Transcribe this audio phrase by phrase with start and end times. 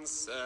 [0.00, 0.39] prison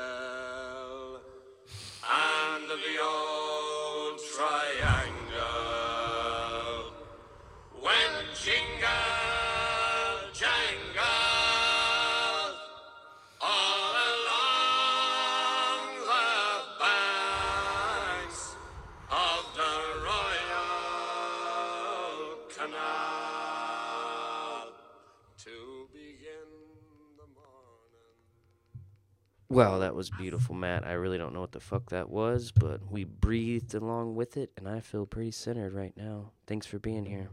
[29.55, 30.85] Well, that was beautiful, Matt.
[30.85, 34.51] I really don't know what the fuck that was, but we breathed along with it,
[34.57, 36.33] and I feel pretty centered right now.
[36.49, 37.29] Thanks for being here.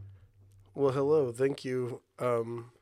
[0.75, 1.31] Well, hello.
[1.31, 2.01] Thank you.
[2.19, 2.73] Um,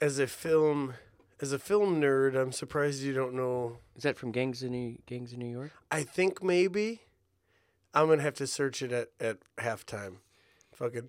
[0.00, 0.94] as a film,
[1.40, 3.78] as a film nerd, I'm surprised you don't know.
[3.96, 5.72] Is that from Gangs in New Gangs in New York?
[5.90, 7.00] I think maybe
[7.92, 10.18] I'm gonna have to search it at at halftime.
[10.72, 11.08] Fucking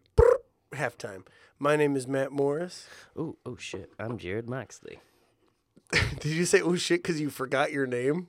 [0.71, 1.27] halftime.
[1.59, 2.87] My name is Matt Morris.
[3.15, 3.93] Oh, oh shit!
[3.99, 4.97] I'm Jarrod Moxley.
[6.19, 8.27] Did you say oh shit because you forgot your name?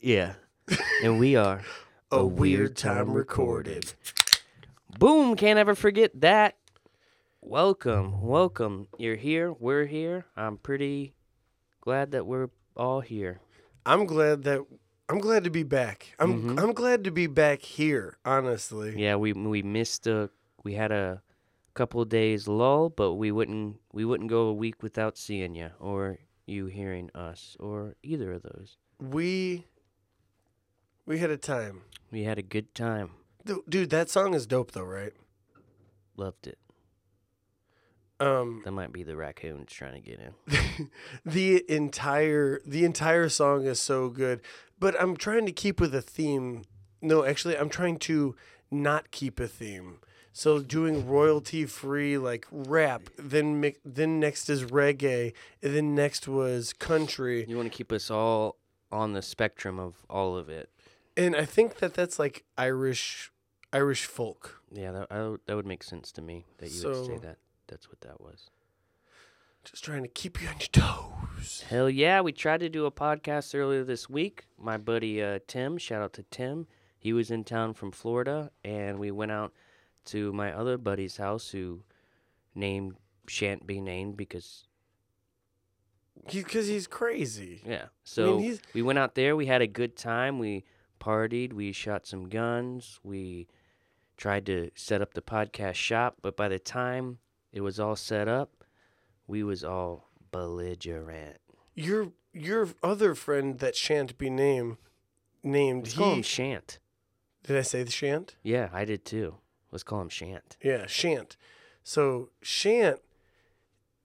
[0.00, 0.34] Yeah,
[1.02, 1.62] and we are
[2.10, 3.92] A weird time recorded.
[4.98, 5.36] Boom!
[5.36, 6.56] Can't ever forget that.
[7.42, 8.88] Welcome, welcome.
[8.96, 9.52] You're here.
[9.52, 10.24] We're here.
[10.34, 11.12] I'm pretty
[11.82, 13.40] glad that we're all here.
[13.84, 14.64] I'm glad that
[15.10, 16.14] I'm glad to be back.
[16.18, 16.58] I'm mm-hmm.
[16.58, 18.16] I'm glad to be back here.
[18.24, 18.94] Honestly.
[18.96, 20.30] Yeah, we we missed a
[20.64, 21.22] we had a
[21.74, 25.70] couple of days lull, but we wouldn't we wouldn't go a week without seeing you
[25.78, 28.76] or you hearing us or either of those.
[29.00, 29.66] We
[31.06, 31.82] we had a time.
[32.10, 33.10] We had a good time.
[33.68, 35.12] Dude, that song is dope though, right?
[36.16, 36.58] Loved it.
[38.20, 40.90] Um That might be the raccoons trying to get in.
[41.24, 44.40] the entire the entire song is so good,
[44.78, 46.64] but I'm trying to keep with a theme.
[47.00, 48.34] No, actually, I'm trying to
[48.70, 49.98] not keep a theme.
[50.38, 56.28] So doing royalty free like rap, then mi- then next is reggae, and then next
[56.28, 58.54] was country, You want to keep us all
[58.92, 60.70] on the spectrum of all of it.
[61.16, 63.32] and I think that that's like Irish
[63.72, 64.62] Irish folk.
[64.70, 67.38] Yeah, that I, would- that would make sense to me that you would say that.
[67.66, 68.48] That's what that was.
[69.64, 71.64] Just trying to keep you on your toes.
[71.68, 74.46] Hell yeah, we tried to do a podcast earlier this week.
[74.56, 76.68] My buddy uh, Tim, shout out to Tim.
[76.96, 79.52] He was in town from Florida, and we went out
[80.08, 81.82] to my other buddy's house who
[82.54, 82.96] name
[83.26, 84.64] shan't be named because
[86.30, 87.62] Because he's crazy.
[87.64, 87.86] yeah.
[88.04, 89.36] So he's- we went out there.
[89.36, 90.38] We had a good time.
[90.38, 90.64] We
[91.00, 91.52] partied.
[91.52, 92.98] We shot some guns.
[93.02, 93.48] We
[94.16, 97.18] tried to set up the podcast shop, but by the time
[97.52, 98.64] it was all set up,
[99.26, 101.38] we was all belligerent.
[101.74, 104.76] Your your other friend that shan't be named
[105.42, 106.78] named Let's call he him Shant.
[107.44, 108.36] did I say the shan't?
[108.42, 109.36] Yeah, I did too.
[109.70, 110.56] Let's call him Shant.
[110.62, 111.36] Yeah, Shant.
[111.82, 113.00] So Shant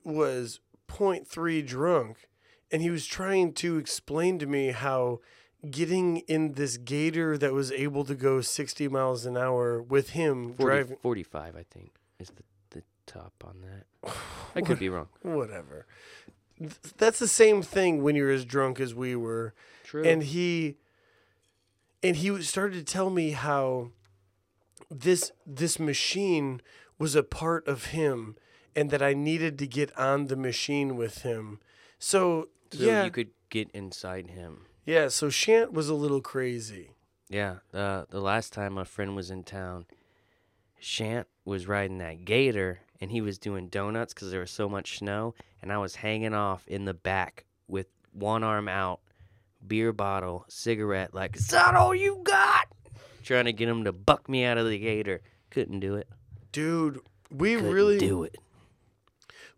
[0.04, 0.60] was
[0.90, 2.28] 0.3 drunk,
[2.72, 5.20] and he was trying to explain to me how
[5.70, 10.54] getting in this gator that was able to go 60 miles an hour with him
[10.56, 14.14] 40, driving 45, I think, is the, the top on that.
[14.56, 15.08] I could be wrong.
[15.22, 15.86] whatever.
[16.60, 19.54] Th- That's the same thing when you're as drunk as we were.
[19.86, 20.04] True.
[20.04, 20.76] and he
[22.02, 23.92] and he started to tell me how
[25.00, 26.62] this this machine
[26.98, 28.36] was a part of him
[28.76, 31.60] and that I needed to get on the machine with him.
[32.00, 34.66] So, so yeah, you could get inside him.
[34.86, 35.08] yeah.
[35.10, 36.92] So Shant was a little crazy.
[37.30, 39.86] Yeah, uh, the last time a friend was in town,
[40.80, 45.00] Shant was riding that gator and he was doing donuts because there was so much
[45.00, 49.02] snow, and I was hanging off in the back with one arm out,
[49.66, 52.68] beer bottle, cigarette, like, is that all you got?
[53.24, 55.22] Trying to get him to buck me out of the gator.
[55.50, 56.08] Couldn't do it.
[56.52, 57.00] Dude,
[57.32, 58.38] we Couldn't really do it.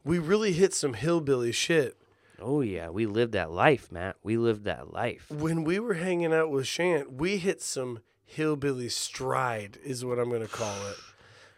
[0.04, 1.98] we really hit some hillbilly shit.
[2.40, 4.18] Oh yeah, we lived that life, Matt.
[4.22, 5.26] We lived that life.
[5.30, 10.30] When we were hanging out with Shant, we hit some hillbilly stride is what I'm
[10.30, 10.98] going to call it.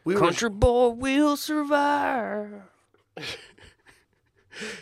[0.03, 2.61] We were Country boy will survive.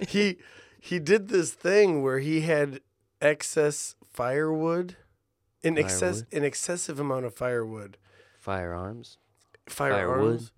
[0.07, 0.37] he
[0.79, 2.81] he did this thing where he had
[3.21, 4.97] excess firewood,
[5.65, 6.33] an excess Firewood?
[6.33, 7.97] an excessive amount of firewood,
[8.39, 9.17] Firearms,
[9.67, 10.51] firearms,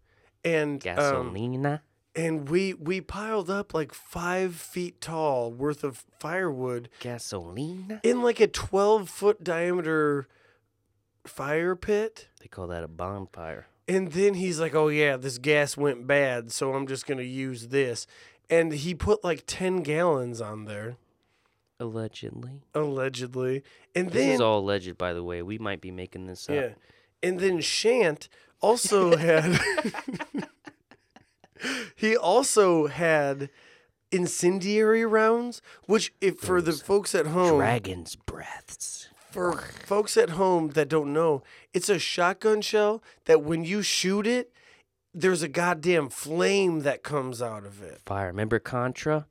[0.43, 1.81] and um, gasolina.
[2.15, 7.99] and we we piled up like five feet tall worth of firewood gasolina.
[8.03, 10.27] in like a twelve foot diameter
[11.25, 12.27] fire pit.
[12.41, 13.67] They call that a bonfire.
[13.87, 17.69] And then he's like, "Oh yeah, this gas went bad, so I'm just gonna use
[17.69, 18.05] this."
[18.49, 20.97] And he put like ten gallons on there,
[21.79, 22.61] Allegedly.
[22.73, 23.63] allegedly.
[23.95, 25.41] And This then is all alleged, by the way.
[25.41, 26.55] We might be making this up.
[26.55, 26.69] Yeah.
[27.21, 28.29] And then Shant
[28.61, 29.59] also had
[31.95, 33.49] he also had
[34.11, 39.09] incendiary rounds, which if for the folks at home Dragon's breaths.
[39.31, 39.53] for
[39.85, 41.43] folks at home that don't know,
[41.73, 44.51] it's a shotgun shell that when you shoot it,
[45.13, 48.01] there's a goddamn flame that comes out of it.
[48.05, 48.27] Fire.
[48.27, 49.25] Remember Contra?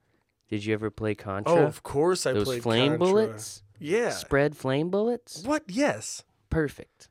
[0.48, 1.52] Did you ever play Contra?
[1.54, 3.06] Oh, of course I Those played flame Contra.
[3.06, 3.62] bullets?
[3.78, 4.10] Yeah.
[4.10, 5.43] Spread flame bullets?
[5.44, 5.64] What?
[5.69, 6.22] Yes.
[6.50, 7.08] Perfect.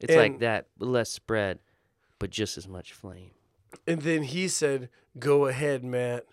[0.00, 1.58] It's like that, less spread,
[2.20, 3.32] but just as much flame.
[3.86, 4.88] And then he said,
[5.18, 6.24] "Go ahead, Matt.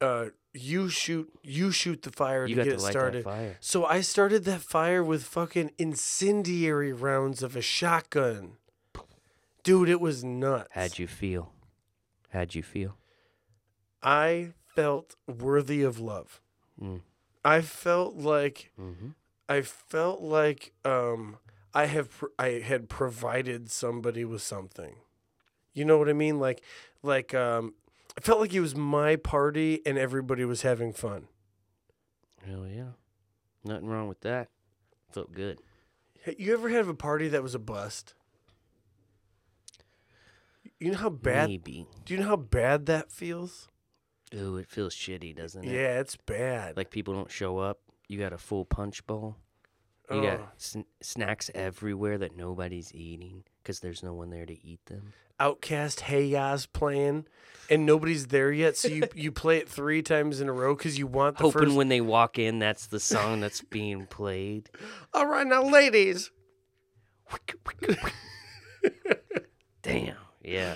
[0.00, 1.28] Uh, you shoot.
[1.42, 3.56] You shoot the fire You to got get to it light started." that fire.
[3.60, 8.58] So I started that fire with fucking incendiary rounds of a shotgun.
[9.64, 10.68] Dude, it was nuts.
[10.70, 11.52] How'd you feel?
[12.30, 12.96] How'd you feel?
[14.02, 16.40] I felt worthy of love.
[16.80, 17.00] Mm.
[17.44, 19.08] I felt like Mm-hmm.
[19.48, 21.36] I felt like um
[21.74, 24.96] I have pr- I had provided somebody with something.
[25.74, 26.38] You know what I mean?
[26.40, 26.62] Like
[27.02, 27.74] like um
[28.16, 31.26] I felt like it was my party and everybody was having fun.
[32.46, 32.92] Hell yeah.
[33.64, 34.48] Nothing wrong with that.
[35.12, 35.58] Felt good.
[36.22, 38.14] Hey, you ever have a party that was a bust?
[40.80, 41.86] You know how bad Maybe.
[42.04, 43.68] Do you know how bad that feels?
[44.34, 45.72] Ooh, it feels shitty, doesn't it?
[45.72, 46.76] Yeah, it's bad.
[46.76, 47.78] Like people don't show up.
[48.08, 49.36] You got a full punch bowl.
[50.10, 50.22] You Oh.
[50.22, 55.12] got sn- snacks everywhere that nobody's eating because there's no one there to eat them.
[55.40, 57.26] OutKast Hey Yas playing,
[57.70, 58.76] and nobody's there yet.
[58.76, 61.62] So you you play it three times in a row because you want the Hoping
[61.64, 61.76] first.
[61.76, 64.68] when they walk in, that's the song that's being played.
[65.14, 66.30] All right, now, ladies.
[69.82, 70.16] Damn.
[70.42, 70.74] Yeah.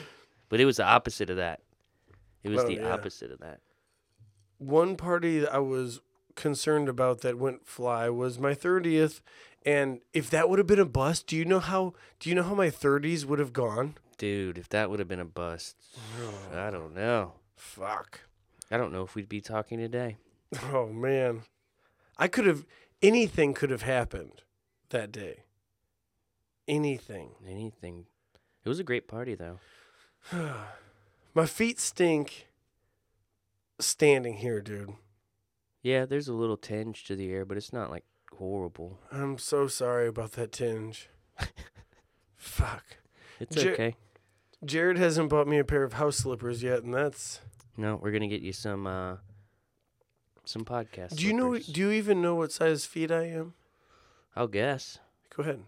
[0.49, 1.61] But it was the opposite of that.
[2.43, 2.93] It was Oh, the yeah.
[2.93, 3.61] opposite of that.
[4.58, 6.00] One party I was
[6.35, 9.20] concerned about that went fly was my thirtieth,
[9.64, 11.94] and if that would have been a bust, do you know how?
[12.20, 13.96] Do you know how my thirties would have gone?
[14.17, 15.76] Dude, if that would have been a bust,
[16.55, 17.35] I don't know.
[17.56, 18.20] Fuck.
[18.70, 20.17] I don't know if we'd be talking today.
[20.73, 21.43] Oh man,
[22.17, 22.64] I could have.
[23.02, 24.43] Anything could have happened
[24.90, 25.44] that day.
[26.67, 27.31] Anything.
[27.49, 28.06] Anything.
[28.64, 29.58] It was a great party, though.
[31.35, 32.47] My feet stink.
[33.81, 34.95] Standing here, dude.
[35.83, 38.05] Yeah, there's a little tinge to the air, but it's not like
[38.37, 38.99] horrible.
[39.13, 41.09] I'm so sorry about that tinge.
[42.37, 42.85] Fuck.
[43.39, 43.97] It's Jer- okay.
[44.67, 47.41] Jarrod hasn't bought me a pair of house slippers yet, and that's.
[47.77, 49.17] No, we're gonna get you some uh
[50.45, 51.15] some podcast.
[51.17, 51.51] Do you know?
[51.53, 51.67] slippers.
[51.69, 53.55] Do you even know what size feet I am?
[54.35, 54.99] I'll guess.
[55.37, 55.63] Go ahead.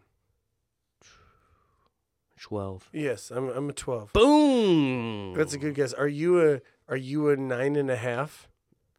[2.40, 2.88] Twelve.
[2.92, 3.48] Yes, I'm.
[3.50, 4.12] I'm a twelve.
[4.12, 5.34] Boom.
[5.34, 5.92] That's a good guess.
[5.92, 6.60] Are you a?
[6.88, 8.48] Are you a nine and a half?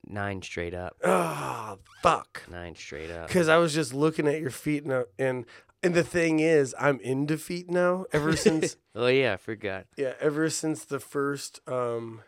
[0.08, 0.98] nine straight up.
[1.06, 2.42] Ah, fuck.
[2.50, 3.28] Nine straight up.
[3.28, 5.46] Because I was just looking at your feet now, and
[5.84, 8.06] and the thing is, I'm into feet now.
[8.12, 9.86] Ever since, oh yeah, I forgot.
[9.98, 12.22] yeah, ever since the first, um,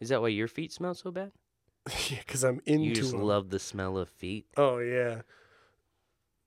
[0.00, 1.32] Is that why your feet smell so bad?
[2.10, 2.84] yeah, because I'm into.
[2.86, 3.22] You just 'em.
[3.22, 4.46] love the smell of feet.
[4.56, 5.22] Oh yeah.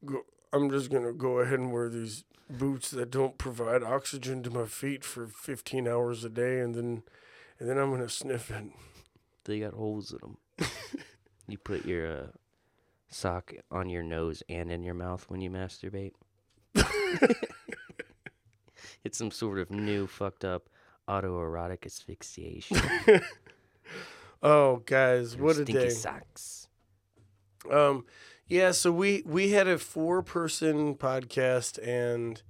[0.05, 0.21] Go,
[0.53, 4.65] I'm just gonna go ahead and wear these boots that don't provide oxygen to my
[4.65, 7.03] feet for 15 hours a day, and then,
[7.59, 8.65] and then I'm gonna sniff it.
[9.45, 10.37] They got holes in them.
[11.47, 12.27] you put your uh,
[13.09, 16.13] sock on your nose and in your mouth when you masturbate.
[19.03, 20.69] it's some sort of new fucked up
[21.07, 22.77] autoerotic asphyxiation.
[24.41, 25.89] Oh, guys, Your what a stinky day!
[25.89, 26.69] socks.
[27.69, 28.05] Um,
[28.49, 32.41] yeah, so we we had a four person podcast and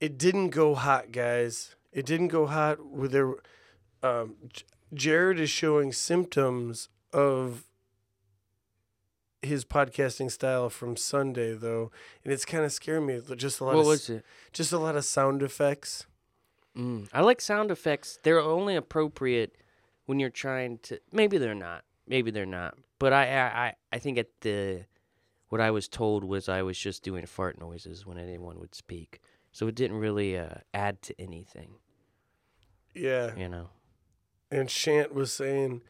[0.00, 1.76] it didn't go hot, guys.
[1.92, 3.34] It didn't go hot with their
[4.02, 4.34] um
[4.92, 7.64] Jared is showing symptoms of
[9.40, 11.90] his podcasting style from Sunday though,
[12.24, 13.20] and it's kind of scaring me.
[13.36, 14.24] Just a lot What of was it?
[14.52, 16.06] just a lot of sound effects.
[16.76, 18.18] Mm, I like sound effects.
[18.22, 19.54] They're only appropriate
[20.06, 20.98] when you're trying to.
[21.12, 21.84] Maybe they're not.
[22.06, 22.76] Maybe they're not.
[22.98, 24.84] But I, I- I think at the,
[25.52, 29.20] what I was told was I was just doing fart noises when anyone would speak,
[29.50, 31.74] so it didn't really uh, add to anything.
[32.94, 33.36] Yeah.
[33.36, 33.68] You know.
[34.50, 35.82] And Shant was saying,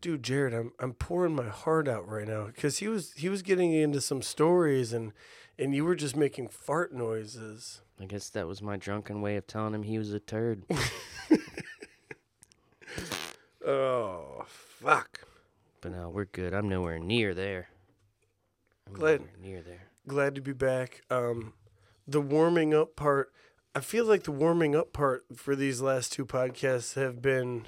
[0.00, 3.42] "Dude, Jarrod, I'm I'm pouring my heart out right now because he was he was
[3.42, 5.12] getting into some stories and
[5.58, 9.46] and you were just making fart noises." I guess that was my drunken way of
[9.46, 10.64] telling him he was a turd.
[13.66, 15.26] Oh fuck!
[15.80, 16.52] but now we're good.
[16.52, 17.68] I'm nowhere near there.
[18.94, 19.88] Glad- near there.
[20.06, 21.02] Glad to be back.
[21.10, 21.54] Um,
[22.06, 23.32] the warming up part.
[23.74, 27.66] I feel like the warming up part for these last two podcasts have been.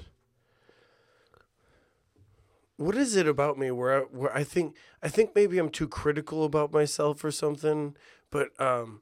[2.77, 5.87] What is it about me where I, where I think I think maybe I'm too
[5.87, 7.95] critical about myself or something,
[8.29, 9.01] but um,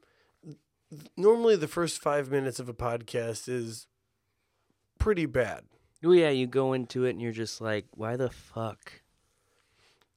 [1.16, 3.86] normally the first five minutes of a podcast is
[4.98, 5.64] pretty bad.
[6.04, 9.02] Oh yeah, you go into it and you're just like, why the fuck?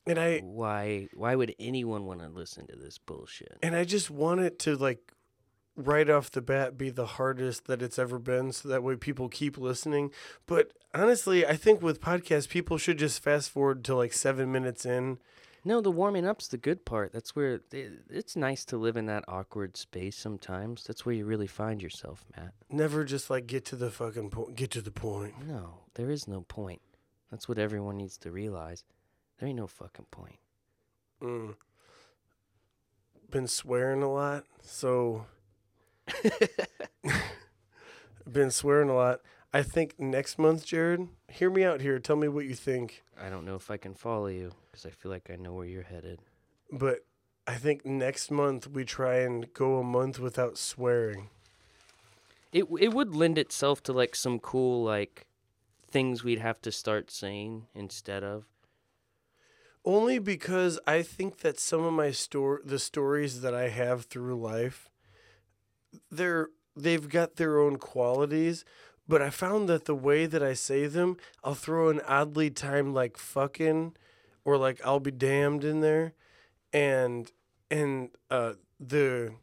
[0.10, 1.08] And I Why?
[1.14, 3.58] Why would anyone want to listen to this bullshit?
[3.62, 5.14] and I just want it to like
[5.76, 9.30] right off the bat be the hardest that it's ever been so that way people
[9.30, 10.12] keep listening.
[10.46, 14.86] But honestly, I think with podcasts people should just fast forward to like 7 minutes
[14.86, 15.20] in.
[15.64, 17.12] No, the warming up's the good part.
[17.14, 20.84] That's where it, it's nice to live in that awkward space sometimes.
[20.86, 22.54] That's where you really find yourself, Matt.
[22.70, 24.56] Never just like get to the fucking point.
[24.56, 25.36] Get to the point.
[25.48, 26.82] No, there is no point.
[27.30, 28.84] That's what everyone needs to realize.
[29.40, 30.40] There ain't no fucking point.
[31.22, 31.56] Mm.
[33.32, 35.26] Been swearing a lot, so
[38.32, 39.22] been swearing a lot.
[39.54, 42.00] I think next month, Jarrod, hear me out here.
[42.00, 43.04] Tell me what you think.
[43.20, 45.66] I don't know if I can follow you because I feel like I know where
[45.66, 46.20] you're headed.
[46.72, 47.06] But
[47.48, 51.30] I think next month we try and go a month without swearing.
[52.52, 55.26] It it would lend itself to like some cool like
[55.90, 58.46] things we'd have to start saying instead of.
[59.86, 64.36] Only because I think that some of my store the stories that I have through
[64.40, 64.90] life
[66.12, 68.64] they're they've got their own qualities,
[69.08, 72.94] but I found that the way that I say them, I'll throw an oddly timed
[72.94, 73.96] like fucking
[74.46, 76.14] or like I'll be damned in there
[76.72, 77.32] and
[77.72, 79.34] and uh the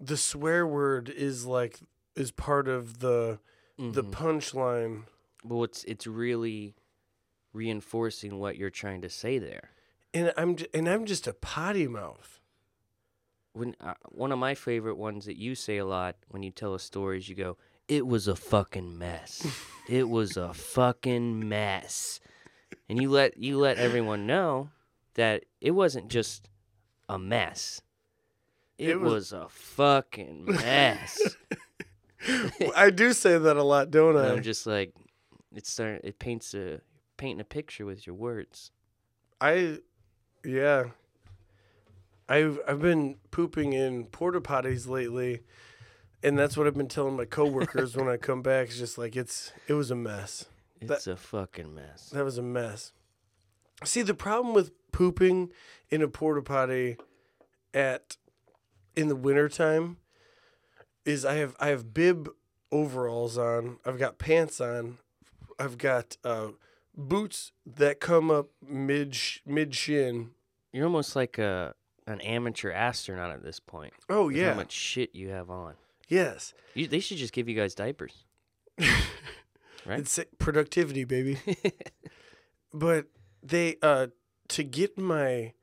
[0.00, 1.80] the swear word is like
[2.16, 3.38] is part of the
[3.78, 4.10] the Mhm.
[4.10, 5.02] punchline.
[5.44, 6.74] Well, it's it's really
[7.52, 9.70] reinforcing what you're trying to say there.
[10.14, 12.40] And I'm j- and I'm just a potty mouth.
[13.52, 16.74] When uh, one of my favorite ones that you say a lot when you tell
[16.74, 17.56] a story is you go,
[17.88, 19.46] "It was a fucking mess.
[19.88, 22.20] it was a fucking mess,"
[22.88, 24.70] and you let you let everyone know
[25.14, 26.48] that it wasn't just
[27.08, 27.80] a mess.
[28.78, 31.20] It, It was- was, a fucking mess.
[32.76, 34.32] I do say that a lot, don't and I?
[34.32, 34.92] I'm just like,
[35.54, 36.00] it's starting.
[36.04, 36.80] It paints a
[37.18, 38.70] painting a picture with your words.
[39.40, 39.80] I,
[40.44, 40.84] yeah.
[42.28, 45.40] I've I've been pooping in porta potties lately,
[46.22, 48.68] and that's what I've been telling my coworkers when I come back.
[48.68, 50.46] It's just like it's it was a mess.
[50.80, 52.10] It's a fucking mess.
[52.10, 52.92] That was a mess.
[53.84, 55.50] See, the problem with pooping
[55.90, 56.96] in a porta potty
[57.72, 58.16] at
[58.94, 59.98] in the wintertime
[61.04, 62.28] is I have I have bib
[62.70, 63.78] overalls on.
[63.86, 64.98] I've got pants on.
[65.58, 66.48] I've got uh,
[66.98, 70.30] boots that come up mid sh- mid shin.
[70.72, 71.74] You're almost like a
[72.06, 73.94] an amateur astronaut at this point.
[74.10, 75.74] Oh yeah, How much shit you have on.
[76.08, 76.52] yes.
[76.74, 78.24] You, they should just give you guys diapers.
[79.86, 80.00] Right.
[80.00, 81.38] It's productivity, baby.
[82.74, 83.06] but
[83.42, 84.08] they uh
[84.48, 85.54] to get my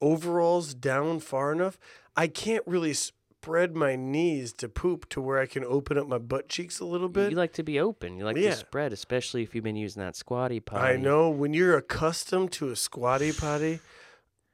[0.00, 1.78] overalls down far enough,
[2.16, 2.94] I can't really
[3.42, 6.84] spread my knees to poop to where I can open up my butt cheeks a
[6.84, 7.30] little bit.
[7.30, 8.18] You like to be open.
[8.18, 8.50] You like Yeah.
[8.50, 10.92] to spread, especially if you've been using that squatty potty.
[10.92, 13.80] I know when you're accustomed to a squatty potty,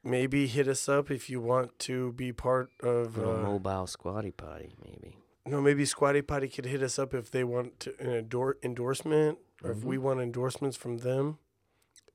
[0.04, 4.30] maybe hit us up if you want to be part of Little uh, mobile squatty
[4.30, 5.16] potty, maybe.
[5.48, 9.38] No, maybe Squatty Potty could hit us up if they want to, an endor- endorsement
[9.62, 9.88] or if Mm-hmm.
[9.88, 11.38] we want endorsements from them.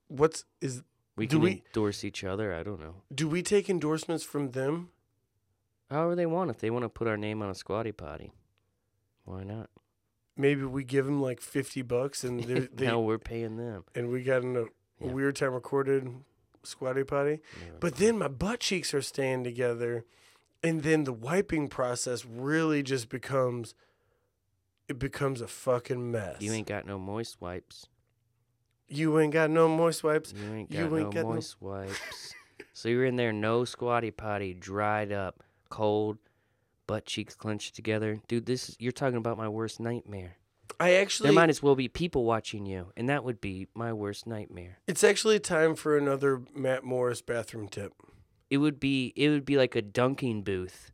[0.09, 0.83] What's is
[1.17, 2.53] We Do can we- endorse each other.
[2.53, 2.95] I don't know.
[3.13, 4.89] do we take endorsements from them?
[5.91, 6.49] However they want.
[6.49, 8.31] If they want to put our name on a squatty potty,
[9.25, 9.69] why not?
[10.37, 13.83] Maybe we give them like fifty bucks and they, they now we're paying them.
[13.93, 14.65] and we got in a,
[14.99, 15.11] Yeah.
[15.11, 16.07] weird time recorded
[16.63, 17.39] Squatty Potty.
[17.61, 17.71] Yeah.
[17.79, 20.05] But then my butt cheeks are staying together,
[20.63, 23.73] and then the wiping process really just becomes
[24.87, 26.37] it becomes a fucking mess.
[26.41, 27.87] you ain't got no moist wipes.
[28.87, 30.33] you ain't got no moist wipes.
[30.35, 32.33] You ain't got You no ain't got no- moist wipes.
[32.73, 36.19] so you're in there, no squatty potty, dried up, cold,
[36.85, 38.19] butt cheeks clenched together.
[38.27, 40.37] Dude, this is, you're talking about my worst nightmare.
[40.79, 43.93] I actually there might as well be people watching you, and that would be my
[43.93, 44.79] worst nightmare.
[44.87, 47.93] It's actually time for another Matt Morris bathroom tip.
[48.49, 50.91] It would be it would be like a dunking booth.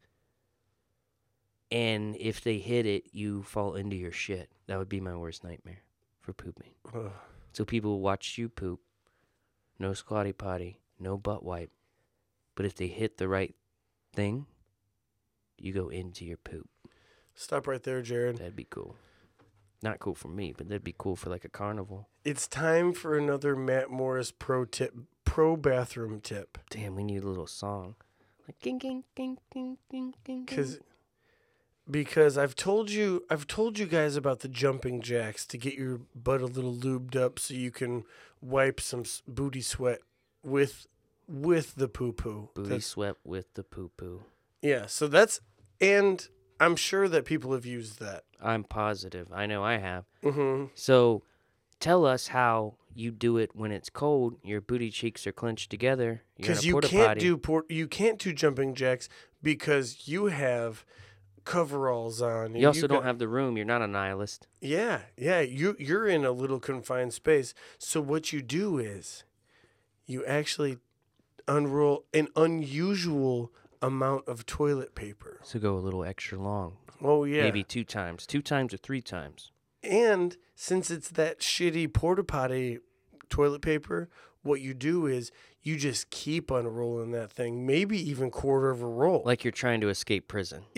[1.70, 4.50] And if they hit it, you fall into your shit.
[4.68, 5.84] That would be my worst nightmare
[6.22, 6.72] for pooping.
[6.94, 7.12] Ugh.
[7.54, 8.80] So people watch you poop.
[9.80, 11.72] No squatty potty, no butt wipe.
[12.56, 13.56] But if they hit the right
[14.14, 14.48] thing,
[15.58, 16.68] you go into your poop.
[17.36, 18.38] Stop right there, Jarrod.
[18.38, 18.96] That'd be cool.
[19.84, 22.08] Not cool for me, but that'd be cool for like a carnival.
[22.26, 26.58] It's time for another Matt Morris pro tip, pro bathroom tip.
[26.72, 27.96] Damn, we need a little song.
[28.48, 30.46] Like ging ging ging ging ging ging.
[30.48, 30.80] Cause,
[31.90, 36.02] because I've told you, I've told you guys about the jumping jacks to get your
[36.16, 38.04] butt a little lubed up so you can
[38.42, 40.00] wipe some s- booty sweat
[40.44, 40.88] with
[41.28, 42.50] with the poo poo.
[42.56, 44.24] booty sweat with the poo poo.
[44.62, 45.40] Yeah, so that's
[45.82, 46.28] and
[46.60, 48.24] I'm sure that people have used that.
[48.42, 49.28] I'm positive.
[49.34, 50.06] I know I have.
[50.24, 51.24] hmm So
[51.80, 54.36] tell us how you do it when it's cold.
[54.44, 56.24] Your booty cheeks are clenched together.
[56.36, 57.20] Because you can't potty.
[57.20, 59.08] do port, you can't do jumping jacks
[59.44, 60.84] because you have
[61.46, 62.56] coveralls on.
[62.56, 63.56] You also got- don't have the room.
[63.56, 64.48] You're not a nihilist.
[64.62, 65.40] Yeah, yeah.
[65.42, 67.54] You you're in a little confined space.
[67.78, 69.24] So what you do is,
[70.06, 70.80] you actually
[71.48, 75.40] unroll an unusual amount of toilet paper.
[75.44, 76.78] So go a little extra long.
[77.02, 77.44] Oh yeah.
[77.44, 78.26] Maybe two times.
[78.26, 79.52] Two times or three times.
[79.84, 82.80] And since it's that shitty porta potty
[83.30, 84.10] toilet paper,
[84.42, 85.32] what you do is
[85.62, 89.22] you just keep unrolling that thing, maybe even quarter of a roll.
[89.26, 90.64] Like you're trying to escape prison.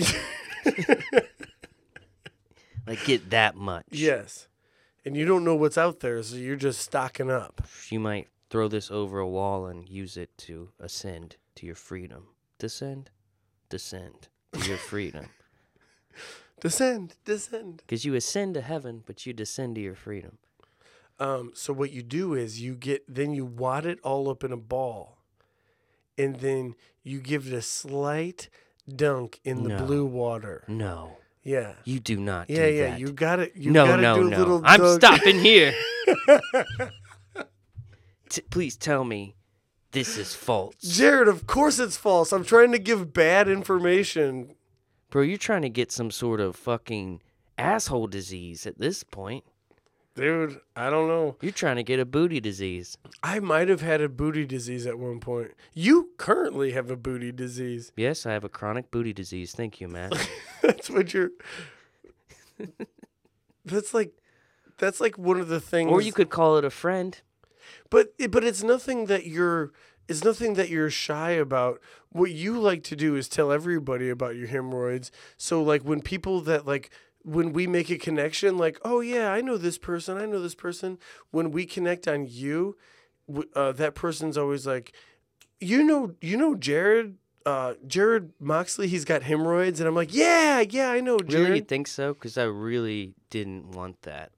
[2.87, 3.85] like get that much.
[3.91, 4.47] yes.
[5.05, 7.61] And you don't know what's out there, so you're just stocking up.
[7.89, 12.27] You might throw this over a wall and use it to ascend to your freedom.
[12.59, 13.09] Descend,
[13.69, 15.27] descend to your freedom.
[16.61, 17.77] Descend, descend.
[17.87, 20.39] Because you ascend to heaven, but you descend to your freedom.
[21.17, 24.51] Um, so what you do is you get then you wad it all up in
[24.51, 25.19] a ball,
[26.17, 28.49] and then you give it a slight
[28.93, 29.85] dunk in the No.
[29.85, 30.65] blue water.
[30.67, 32.49] No, Yeah, you do not.
[32.49, 32.89] yeah, do yeah.
[32.89, 32.99] that.
[32.99, 33.55] You got it.
[33.55, 34.37] You no, gotta no, do a no.
[34.37, 35.01] little I'm dunk.
[35.01, 35.73] stopping here.
[38.29, 39.35] T- please tell me
[39.91, 40.75] this is false.
[40.83, 42.31] Jarrod, of course it's false.
[42.31, 44.55] I'm trying to give bad information.
[45.09, 47.21] Bro, you're trying to get some sort of fucking
[47.57, 49.43] asshole disease at this point.
[50.15, 51.37] Dude, I don't know.
[51.41, 52.97] You're trying to get a booty disease.
[53.23, 55.51] I might have had a booty disease at one point.
[55.73, 57.91] You currently have a booty disease.
[57.95, 59.53] Yes, I have a chronic booty disease.
[59.53, 60.13] Thank you, Matt.
[60.61, 61.31] That's what you're.
[63.65, 64.11] That's like,
[64.77, 65.91] that's like one of the things.
[65.91, 67.19] or you could call it a friend.
[67.89, 69.71] But it- but it's nothing that you're
[70.07, 71.79] it's nothing that you're shy about.
[72.11, 75.11] What you like to do is tell everybody about your hemorrhoids.
[75.37, 76.89] So like when people that like
[77.23, 80.17] when we make a connection like, "Oh yeah, I know this person.
[80.17, 80.97] I know this person."
[81.31, 82.75] When we connect on you,
[83.55, 84.93] uh, that person's always like,
[85.59, 87.15] "You know, you know Jarrod
[87.45, 91.55] uh, Jarrod Moxley, he's got hemorrhoids." And I'm like, "Yeah, yeah, I know Jarrod." Really,
[91.57, 92.13] you think so?
[92.13, 94.31] Because I really didn't want that.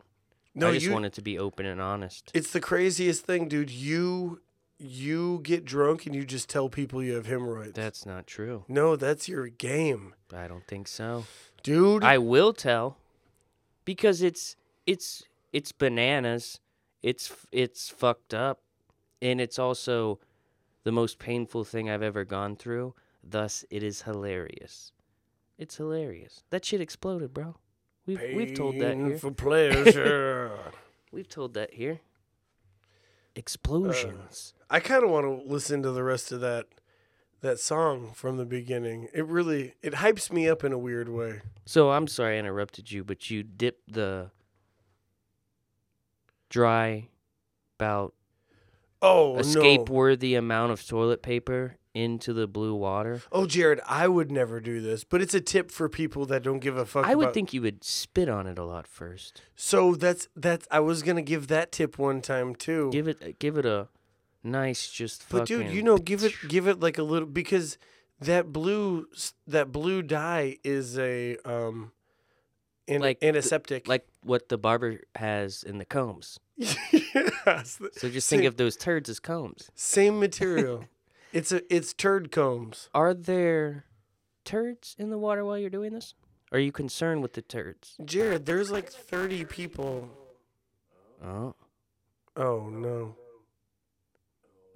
[0.53, 2.31] No, I just you, wanted to be open and honest.
[2.33, 3.69] It's the craziest thing, dude.
[3.71, 4.41] You
[4.77, 7.73] you get drunk and you just tell people you have hemorrhoids.
[7.73, 8.65] That's not true.
[8.67, 11.25] no, that's your game, I don't think so.
[11.63, 12.03] dude.
[12.03, 12.97] I will tell
[13.85, 16.59] because it's it's it's bananas.
[17.03, 18.61] It's it's fucked up
[19.21, 20.19] and it's also
[20.83, 22.95] the most painful thing I've ever gone through.
[23.23, 24.91] Thus it is hilarious.
[25.57, 26.43] It's hilarious.
[26.49, 27.55] That shit exploded, bro.
[28.05, 29.17] We've we've told that here.
[29.17, 30.57] for pleasure.
[31.11, 31.99] We've told that here.
[33.35, 34.53] Explosions.
[34.59, 36.67] Uh, I kind of want to listen to the rest of that
[37.41, 39.07] that song from the beginning.
[39.13, 41.41] It really it hypes me up in a weird way.
[41.65, 44.31] So I'm sorry I interrupted you, but you dipped the
[46.49, 47.07] dry,
[47.79, 48.13] about
[49.01, 49.93] Oh escape no!
[49.93, 53.21] worthy amount of toilet paper into the blue water.
[53.31, 56.59] Oh, Jarrod, I would never do this, but it's a tip for people that don't
[56.59, 57.05] give a fuck.
[57.05, 59.41] I would about- think you would spit on it a lot first.
[59.55, 59.95] so.
[59.95, 60.67] That's that's.
[60.71, 62.89] I was gonna give that tip one time too.
[62.91, 63.89] Give it give it a
[64.43, 67.77] nice just But fucking dude, you know, give it give it like a little because
[68.19, 69.07] that blue
[69.47, 71.91] that blue dye is a um
[72.87, 73.87] an, Like the- antiseptic.
[73.87, 76.39] like what the barber has in the combs.
[76.57, 79.69] yes, So just same, think of those turds as combs.
[79.75, 80.85] same material.
[81.33, 82.89] it's a it's turd combs.
[82.93, 83.85] Are there
[84.45, 86.13] turds in the water while you're doing this?
[86.51, 87.95] Are you concerned with the turds?
[88.01, 90.09] Jarrod, there's like 30 people.
[91.23, 91.55] Oh,
[92.35, 93.15] Oh no.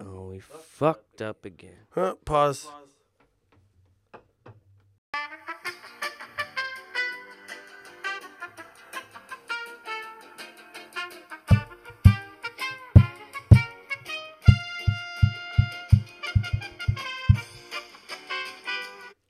[0.00, 1.86] oh, we fucked up again.
[1.90, 2.66] Huh, pause.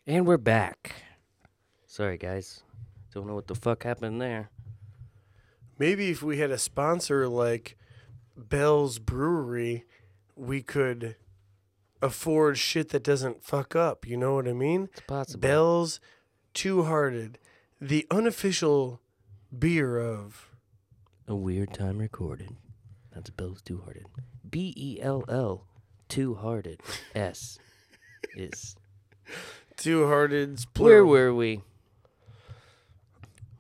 [0.08, 0.94] And we're back.
[1.86, 2.62] Sorry, guys.
[3.12, 4.50] Don't know what the fuck happened there.
[5.80, 7.76] Maybe if we had a sponsor like
[8.36, 9.84] Bell's Brewery,
[10.36, 11.16] we could
[12.00, 14.06] afford shit that doesn't fuck up.
[14.06, 14.90] You know what I mean?
[14.92, 15.40] It's possible.
[15.40, 16.00] Bell's
[16.54, 17.40] Two Hearted,
[17.80, 19.00] the unofficial
[19.56, 20.50] beer of.
[21.26, 22.54] A weird time recorded.
[23.12, 24.06] That's Bell's Two Hearted.
[24.48, 25.66] B E L L,
[26.08, 26.80] Two Hearted.
[27.12, 27.58] S
[28.36, 28.76] is.
[29.76, 31.08] Two Hearted's Where plural.
[31.10, 31.62] were we?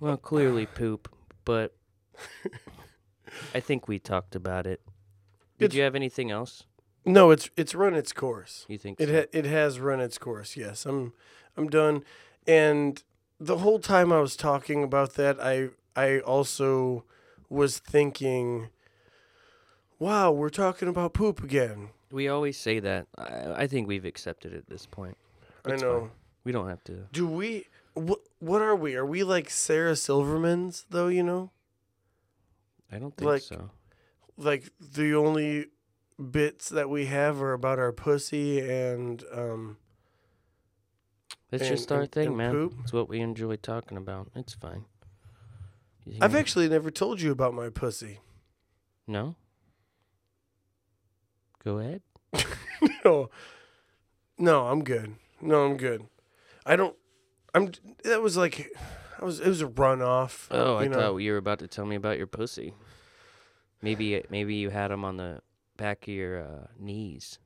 [0.00, 1.08] Well, clearly poop,
[1.44, 1.74] but
[3.54, 4.80] I think we talked about it.
[5.58, 6.64] Did It's- you have anything else?
[7.04, 8.64] No, it's it's run its course.
[8.68, 9.14] You think It so?
[9.14, 10.56] ha- it has run its course.
[10.56, 11.12] Yes, I'm
[11.56, 12.02] I'm done.
[12.48, 13.02] And
[13.38, 17.04] the whole time I was talking about that, I I also
[17.48, 18.70] was thinking,
[20.00, 21.90] wow, we're talking about poop again.
[22.10, 23.06] We always say that.
[23.16, 25.16] I, I think we've accepted it at this point.
[25.72, 26.00] I know.
[26.00, 26.10] fine.
[26.44, 27.06] We don't have to.
[27.12, 27.66] Do we?
[27.94, 28.94] What what are we?
[28.94, 31.08] Are we like Sarah Silverman's though?
[31.08, 31.50] You know,
[32.92, 33.70] I don't think Like- so.
[34.36, 35.66] like the only
[36.30, 39.78] bits that we have are about our pussy and um.
[41.50, 42.52] It's and- just our and- thing, and man.
[42.52, 42.74] poop?
[42.82, 44.30] It's what we enjoy talking about.
[44.34, 44.84] It's fine.
[46.20, 48.20] I've actually never told you about my pussy.
[49.08, 49.34] no.
[51.64, 52.02] Go ahead.
[53.04, 53.28] no,
[54.38, 55.16] no, I'm good.
[55.40, 56.06] No, I'm good.
[56.64, 56.96] I don't.
[57.54, 57.72] I'm.
[58.04, 58.70] That was like,
[59.20, 59.40] I was.
[59.40, 60.48] It was a runoff.
[60.50, 60.98] Oh, I know.
[60.98, 62.74] thought you were about to tell me about your pussy.
[63.82, 65.40] Maybe maybe you had him on the
[65.76, 67.38] back of your uh, knees.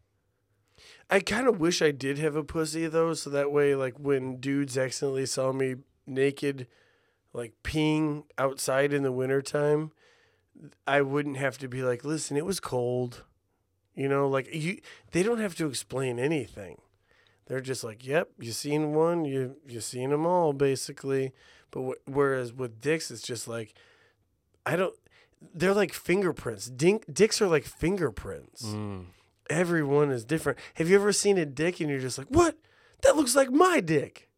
[1.11, 4.37] I kind of wish I did have a pussy though, so that way, like when
[4.37, 5.77] dudes accidentally saw me
[6.07, 6.67] naked,
[7.33, 9.93] like peeing outside in the wintertime,
[10.87, 13.25] I wouldn't have to be like, "Listen, it was cold,"
[13.95, 14.29] you know.
[14.29, 14.81] Like you,
[15.13, 16.81] they don't have to explain anything.
[17.51, 21.33] They're just like, "Yep, you seen one, you you seen them all, basically."
[21.73, 23.75] But wh- whereas with dicks, it's just like,
[24.65, 24.95] I don't.
[25.53, 26.67] They're like fingerprints.
[26.71, 29.07] Dink, dicks are like fingerprints Mm.
[29.51, 30.59] everyone is different.
[30.75, 32.57] Have you ever seen a dick and you're just like, what?
[33.03, 34.29] That looks like my dick.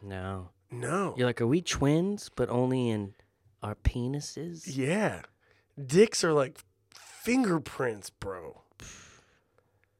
[0.00, 0.50] No.
[0.70, 1.14] No.
[1.16, 3.14] You're like, are we twins, but only in
[3.62, 4.62] our penises?
[4.66, 5.22] Yeah.
[5.84, 6.58] Dicks are like
[6.94, 8.62] fingerprints, bro.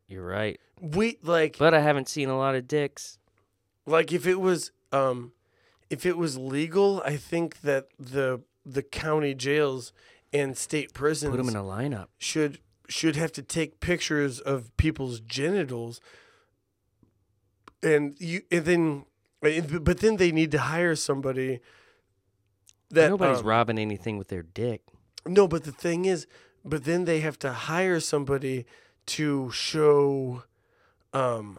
[0.06, 0.60] You're right.
[0.82, 3.18] We like But I haven't seen a lot of dicks.
[3.86, 5.32] like if it was um
[5.88, 9.92] if it was legal, I think that the the county jails
[10.32, 12.06] and state prisons Put them in a lineup.
[12.18, 16.00] should should have to take pictures of people's genitals
[17.82, 19.04] and you and then
[19.40, 21.60] but then they need to hire somebody
[22.90, 24.82] that Nobody's um, robbing anything with their dick.
[25.26, 26.26] no but the thing is
[26.64, 28.64] but then they have to hire somebody
[29.06, 30.44] to show
[31.12, 31.58] um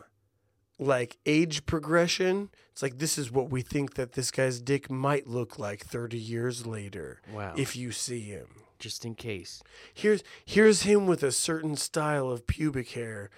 [0.80, 5.28] like age progression it's like this is what we think that this guy's dick might
[5.28, 7.54] look like 30 years later Wow.
[7.56, 8.48] if you see him
[8.80, 9.62] Just in case.
[9.94, 13.30] here's here's him with a certain style of pubic hair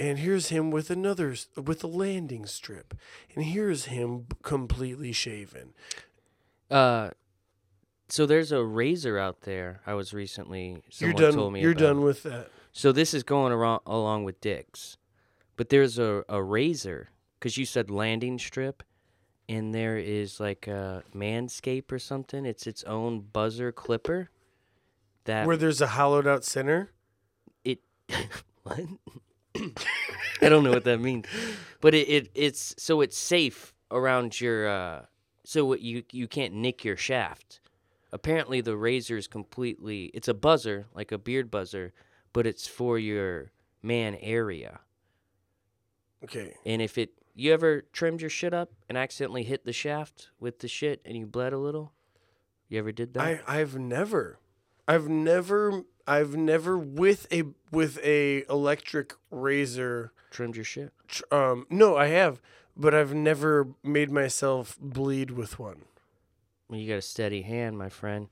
[0.00, 2.94] and here's him with another with a landing strip
[3.34, 5.72] and here's him completely shaven
[6.70, 7.10] Uh,
[8.08, 9.80] so there's a razor out there.
[9.86, 10.70] I was recently.
[10.70, 11.80] you're Someone done Told me you're about.
[11.80, 14.96] done with that So this is going around along with dicks,
[15.60, 18.82] but there's a a razor because you said landing strip,
[19.46, 22.46] and there is like a Manscape or something.
[22.46, 24.30] It's its own buzzer clipper.
[25.24, 26.92] That where there's a hollowed out center
[27.62, 27.80] it
[28.62, 28.80] what
[30.40, 31.26] i don't know what that means
[31.82, 35.02] but it, it it's so it's safe around your uh
[35.44, 37.60] so you you can't nick your shaft
[38.12, 41.92] apparently the razor is completely it's a buzzer like a beard buzzer
[42.32, 44.80] but it's for your man area
[46.24, 50.30] okay and if it you ever trimmed your shit up and accidentally hit the shaft
[50.38, 51.92] with the shit and you bled a little
[52.68, 54.38] you ever did that I I've never
[54.86, 61.66] I've never I've never with a with a electric razor trimmed your shit tr- um
[61.70, 62.40] no I have
[62.76, 65.82] but I've never made myself bleed with one.
[66.68, 68.28] Well, you got a steady hand, my friend.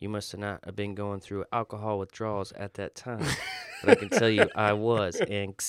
[0.00, 3.24] You must have not have been going through alcohol withdrawals at that time.
[3.84, 5.54] but I can tell you, I was, and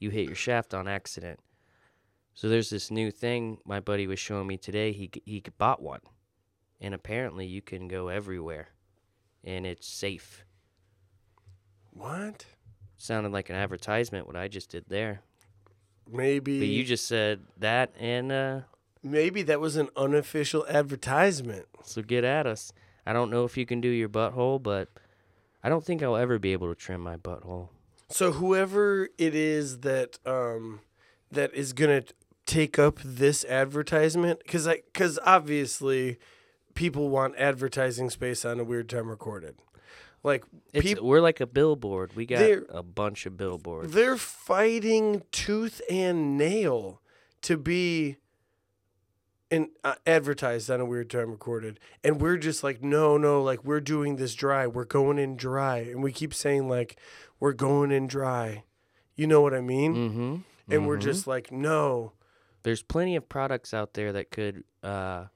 [0.00, 1.38] you hit your shaft on accident.
[2.34, 4.92] So there's this new thing my buddy was showing me today.
[4.92, 6.00] He he bought one,
[6.80, 8.68] and apparently you can go everywhere,
[9.44, 10.44] and it's safe.
[11.92, 12.46] What?
[12.96, 15.22] Sounded like an advertisement what I just did there.
[16.10, 18.60] Maybe But you just said that, and uh,
[19.02, 21.66] maybe that was an unofficial advertisement.
[21.84, 22.72] so get at us.
[23.06, 24.88] I don't know if you can do your butthole, but
[25.62, 27.68] I don't think I'll ever be able to trim my butthole.
[28.10, 30.80] So whoever it is that um
[31.30, 32.02] that is gonna
[32.46, 36.18] take up this advertisement, because I because obviously
[36.74, 39.56] people want advertising space on a weird time recorded.
[40.22, 42.14] Like It's, peop- we're like a billboard.
[42.14, 43.92] We got They're- a bunch of billboards.
[43.94, 47.00] they're fighting tooth and nail
[47.42, 48.16] to be
[49.50, 53.64] in, uh, advertised on a weird time recorded and we're just like no no like
[53.64, 56.96] we're doing this dry we're going in dry and we keep saying like
[57.40, 58.62] we're going in dry
[59.16, 60.36] you know what i mean Mm-hmm.
[60.72, 62.12] and we're just like no
[62.62, 65.26] There's plenty of products out there that could uh,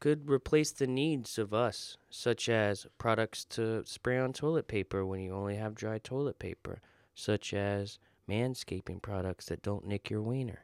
[0.00, 5.20] could replace the needs of us, such as products to spray on toilet paper when
[5.20, 6.80] you only have dry toilet paper,
[7.14, 7.98] such as
[8.28, 10.60] manscaping products that don't nick your wiener,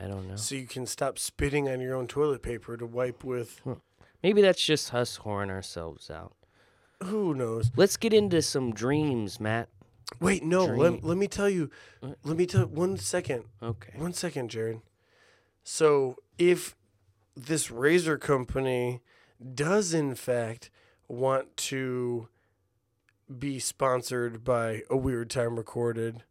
[0.00, 0.36] I don't know.
[0.36, 3.60] so you can stop spitting on your own toilet paper to wipe with.
[4.22, 6.34] Maybe that's just us whoring ourselves out.
[7.06, 7.70] Who knows?
[7.76, 9.68] Let's get into some dreams, Matt.
[10.20, 10.66] Wait, no.
[10.66, 10.78] Dream.
[10.78, 11.70] Let, let me tell you.
[12.00, 12.18] What?
[12.24, 13.44] Let me tell one second.
[13.62, 13.92] Okay.
[13.96, 14.82] One second, Jarrod.
[15.64, 16.74] So, if
[17.36, 19.00] this razor company
[19.54, 20.70] does in fact
[21.08, 22.28] want to
[23.38, 26.24] be sponsored by a weird time recorded,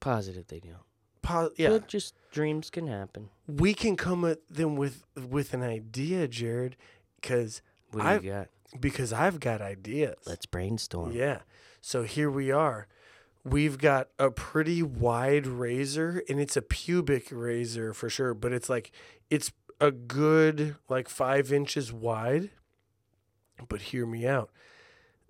[0.00, 0.76] Positive they do.
[1.22, 3.28] po- yeah, But just dreams can happen.
[3.46, 6.74] we can come at them with with an idea, Jarrod,
[7.20, 8.48] because What do I've- you got?
[8.80, 10.16] because I've got ideas.
[10.26, 11.12] Let's brainstorm.
[11.12, 11.40] Yeah.
[11.80, 12.88] So here we are.
[13.44, 18.68] We've got a pretty wide razor, and it's a pubic razor for sure, but it's
[18.68, 18.90] like
[19.30, 22.50] it's a good like five inches wide.
[23.68, 24.50] But hear me out.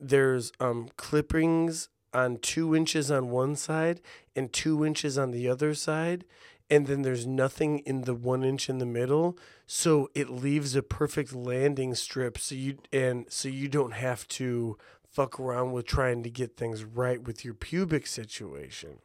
[0.00, 4.00] There's um clippings on two inches on one side
[4.34, 6.24] and two inches on the other side.
[6.68, 9.38] And then there's nothing in the one inch in the middle.
[9.66, 14.76] So it leaves a perfect landing strip so you and so you don't have to
[15.08, 18.98] fuck around with trying to get things right with your pubic situation.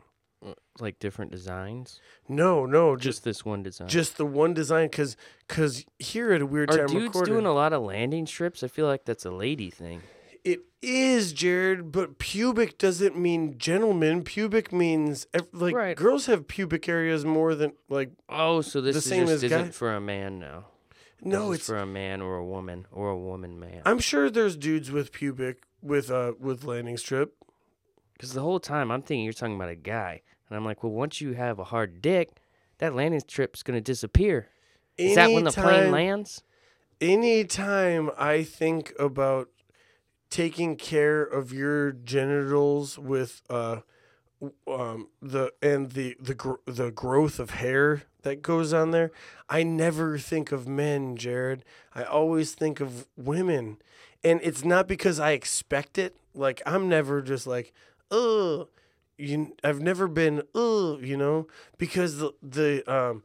[0.80, 2.02] Like different designs.
[2.28, 3.88] No, no, just Just this one design.
[3.88, 5.16] just the one design cuz
[5.48, 8.64] cuz here at a weird Are time dudes recorded doing a lot of landing strips?
[8.64, 10.02] I feel like that's a lady thing.
[10.44, 14.24] It is, Jarrod, but pubic doesn't mean gentleman.
[14.24, 15.96] Pubic means like Right.
[15.96, 19.44] girls have pubic areas more than like Oh, so this The is same just as
[19.44, 20.66] isn't guy- for a man now.
[21.22, 23.84] no, This is it's for a man or a woman or a woman man.
[23.86, 27.36] I'm sure there's dudes with pubic with uh with landing strip.
[28.14, 30.92] Because the whole time I'm thinking you're talking about a guy, and I'm like, well,
[30.92, 32.30] once you have a hard dick,
[32.80, 34.50] that landing strip's gonna disappear.
[34.98, 36.44] Is that when the plane Anytime- lands?
[37.00, 39.50] anytime I think about
[40.32, 43.82] taking care of your genitals with uh
[44.68, 49.12] um the and the the gr- the growth of hair that goes on there,
[49.50, 51.62] I never think of men, Jarrod.
[51.96, 53.78] I always think of women.
[54.24, 56.16] And it's not because I expect it.
[56.36, 57.74] Like I'm never just like,
[58.12, 58.70] "Oh,
[59.18, 63.24] you I've never been oh, you know, because the the um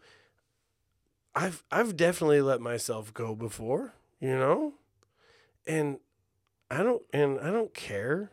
[1.35, 4.75] I've I've definitely let myself go before, you know?
[5.66, 5.99] And
[6.70, 8.31] I don't and I don't care.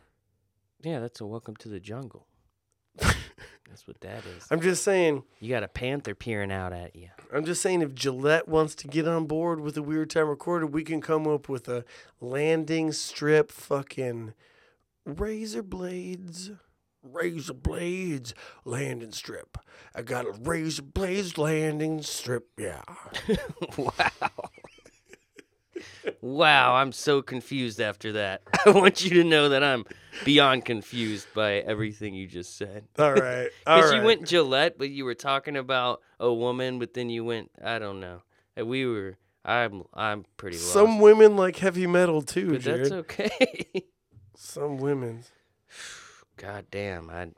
[0.82, 2.26] Yeah, that's a welcome to the jungle.
[2.98, 4.46] that's what that is.
[4.50, 7.08] I'm just saying You got a panther peering out at you.
[7.32, 10.72] I'm just saying if Gillette wants to get on board with a weird time recorded,
[10.72, 11.84] we can come up with a
[12.20, 14.34] landing strip fucking
[15.04, 16.50] razor blades.
[17.02, 19.58] Razor blades landing strip.
[19.94, 22.48] I got a razor blades landing strip.
[22.58, 22.82] Yeah.
[23.76, 24.50] wow.
[26.24, 28.40] Wow, I'm so confused after that.
[28.66, 29.84] I want you to know that I'm
[30.24, 32.86] beyond confused by everything you just said.
[32.98, 33.50] All right.
[33.66, 33.98] Because right.
[33.98, 37.78] you went Gillette, but you were talking about a woman, but then you went, I
[37.78, 38.22] don't know.
[38.56, 40.72] And we were, I'm, I'm pretty lost.
[40.72, 42.78] Some women like heavy metal too, but Jarrod.
[42.78, 43.66] that's okay.
[44.34, 45.24] Some women.
[46.38, 47.28] God damn, I.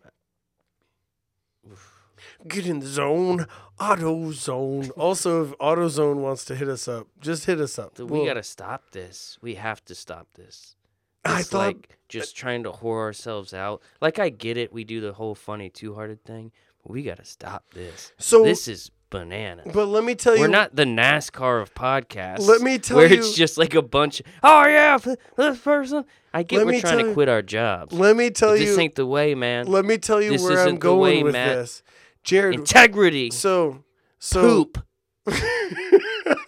[2.49, 3.47] Get in the zone.
[3.81, 4.91] Auto zone.
[4.97, 7.99] Also, if AutoZone wants to hit us up, just hit us up.
[7.99, 9.39] We We'll- gotta stop this.
[9.43, 10.75] We have to stop this.
[11.25, 13.83] I It's thought like just trying to whore ourselves out.
[14.01, 16.53] Like I get it, we do the whole funny two hearted thing,
[16.83, 18.13] but we gotta stop this.
[18.19, 18.45] so.
[18.45, 19.71] this is bananas.
[19.73, 22.41] but let me tell you We're not the NASCAR of podcasts.
[22.47, 24.21] Let me tell you where you- it's just like a bunch.
[24.21, 24.99] Of, oh yeah,
[25.37, 26.05] this person.
[26.33, 27.93] I get we're trying to you- quit our jobs.
[27.93, 28.79] let me tell this you.
[28.81, 29.67] ain't the way, man.
[29.67, 31.57] Let me tell you This where I'm going way, with Matt.
[31.57, 31.83] this,
[32.27, 32.55] Jarrod.
[32.55, 33.31] Integrity.
[33.31, 33.85] so,
[34.19, 34.85] so Poop.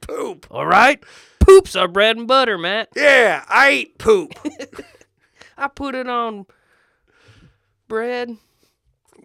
[0.00, 0.46] poop.
[0.50, 1.02] All right.
[1.40, 2.88] Poop's our bread and butter, Matt.
[2.96, 4.32] Yeah, I eat poop.
[5.58, 6.46] I put it on
[7.86, 8.36] bread.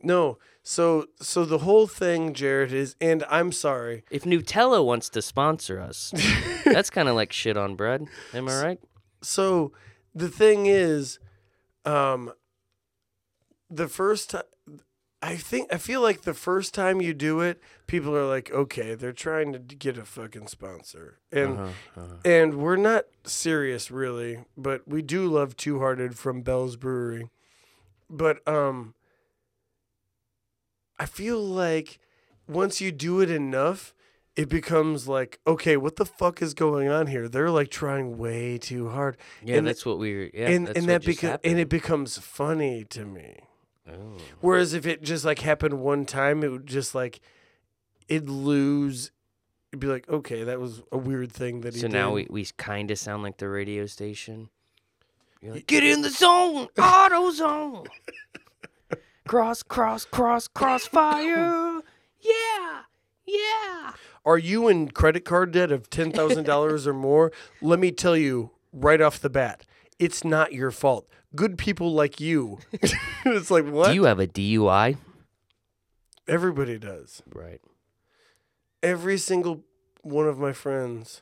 [0.03, 4.03] no, so so the whole thing, Jarrod, is, and I'm sorry.
[4.11, 6.13] If Nutella wants to sponsor us,
[6.65, 8.05] that's kind of like shit on bread.
[8.33, 8.79] Am I right?
[9.21, 9.71] So
[10.13, 11.19] the thing is,
[11.85, 12.33] um,
[13.69, 14.43] the first time.
[15.21, 18.95] I think I feel like the first time you do it, people are like, "Okay,
[18.95, 22.15] they're trying to get a fucking sponsor," and Uh-huh, uh-huh.
[22.23, 27.29] and we're not serious really, but we do love Two Hearted from Bell's Brewery.
[28.09, 28.93] But um
[30.97, 31.99] I feel like
[32.47, 33.93] once you do it enough,
[34.35, 37.27] it becomes like, okay, what the fuck is going on here?
[37.27, 39.17] They're like trying way too hard.
[39.43, 40.31] Yeah, and that's what we.
[40.33, 41.51] Yeah, and that's and that beca- happened.
[41.51, 43.39] and it becomes funny to me.
[43.89, 44.17] Oh.
[44.41, 47.19] Whereas if it just like happened one time, it would just like
[48.07, 49.11] it'd lose
[49.71, 51.93] it'd be like, okay, that was a weird thing that he So did.
[51.93, 54.49] now we, we kind of sound like the radio station.
[55.41, 57.85] You're like, get in the zone, auto zone.
[59.27, 61.81] cross, cross, cross, crossfire.
[62.19, 62.81] Yeah,
[63.25, 63.93] Yeah.
[64.25, 67.31] Are you in credit card debt of ten thousand dollars or more?
[67.61, 69.65] Let me tell you right off the bat,
[69.97, 71.07] it's not your fault.
[71.35, 72.59] Good people like you.
[73.25, 73.87] it's like what?
[73.89, 74.97] Do you have a DUI?
[76.27, 77.21] Everybody does.
[77.31, 77.61] Right.
[78.81, 79.63] Every single
[80.01, 81.21] one of my friends.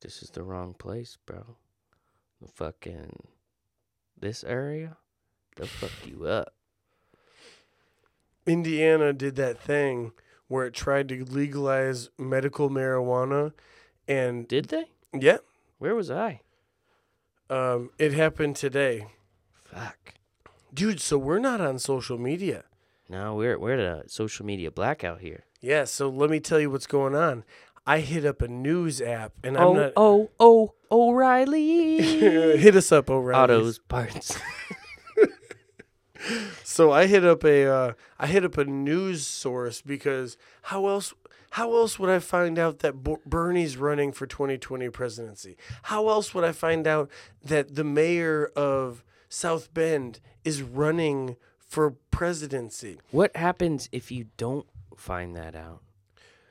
[0.00, 1.56] This is the wrong place, bro.
[2.40, 3.26] The fucking
[4.20, 4.96] this area,
[5.56, 6.54] they'll fuck you up.
[8.46, 10.12] Indiana did that thing
[10.48, 13.52] where it tried to legalize medical marijuana,
[14.06, 14.84] and Did they?
[15.18, 15.38] yeah,
[15.78, 16.40] Where was I?
[17.50, 19.06] Um, it happened today,
[19.64, 20.14] Fuck.
[20.72, 21.00] dude.
[21.00, 22.64] So we're not on social media.
[23.08, 25.44] No, we're we're at a social media blackout here.
[25.60, 27.44] Yeah, so let me tell you what's going on.
[27.86, 29.92] I hit up a news app, and I'm oh, not.
[29.96, 32.00] oh, oh, O'Reilly.
[32.58, 33.42] hit us up, O'Reilly.
[33.42, 34.38] Autos parts.
[36.74, 41.14] So I hit up a uh, I hit up a news source because how else
[41.54, 45.56] how else would I find out that Bo- Bernie's running for 2020 presidency?
[45.84, 47.08] How else would I find out
[47.44, 52.98] that the mayor of South Bend is running for presidency?
[53.12, 55.80] what happens if you don't find that out?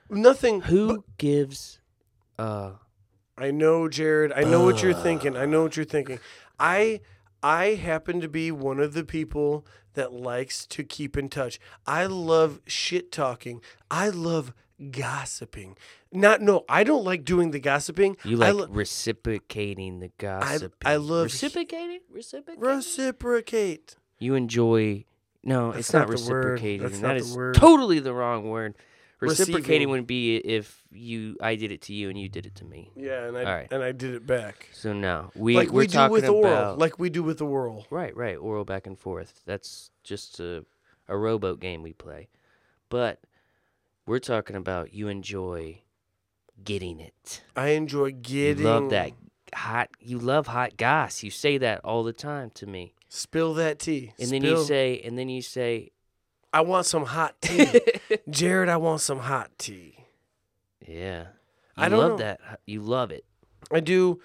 [0.10, 0.62] Nothing.
[0.62, 1.82] Who but- gives
[2.40, 2.72] uh
[3.38, 4.32] I know, Jarrod.
[4.34, 5.36] I know what you're thinking.
[5.36, 6.20] I know what you're thinking.
[6.58, 7.02] I
[7.42, 11.60] I happen to be one of the people that likes to keep in touch.
[11.86, 13.60] I love shit talking.
[13.92, 14.54] I love
[14.92, 15.78] gossiping.
[16.12, 18.18] Not no, I don't like doing the gossiping.
[18.24, 20.76] you like lo- reciprocating the gossip?
[20.86, 22.00] I love- reciprocating?
[22.12, 22.62] Reciprocating?
[22.62, 23.96] reciprocate.
[24.20, 25.06] you enjoy
[25.44, 26.82] no, That's it's not, not reciprocating.
[26.84, 28.76] That's That the totally the wrong word.
[29.20, 29.54] Receiving.
[29.56, 32.66] Reciprocating would be if you I did it to you and you did it to
[32.66, 32.92] me.
[32.96, 33.68] Yeah, and I right.
[33.72, 34.68] and I did it back.
[34.74, 36.76] So no, we like we're we do talking with about oral.
[36.76, 37.86] Like we do with the whirl.
[37.90, 39.42] right, right, oral back and forth.
[39.46, 40.66] That's just a
[41.08, 42.28] a rowboat game we play,
[42.90, 43.20] but
[44.06, 45.82] we're talking about you enjoy
[46.64, 47.42] getting it.
[47.56, 49.12] I enjoy getting You love that
[49.54, 49.90] hot.
[50.00, 51.24] You love hot goss.
[51.24, 54.14] You say that all the time to me, Spill that tea.
[54.20, 55.92] and then you say, and then you say,
[56.52, 57.66] I want some hot tea.
[58.30, 59.98] Jarrod, I want some hot tea.
[60.88, 61.26] yeah.
[61.76, 62.18] I You don't love know.
[62.18, 62.40] that.
[62.68, 63.26] You love it.
[63.72, 64.20] I do.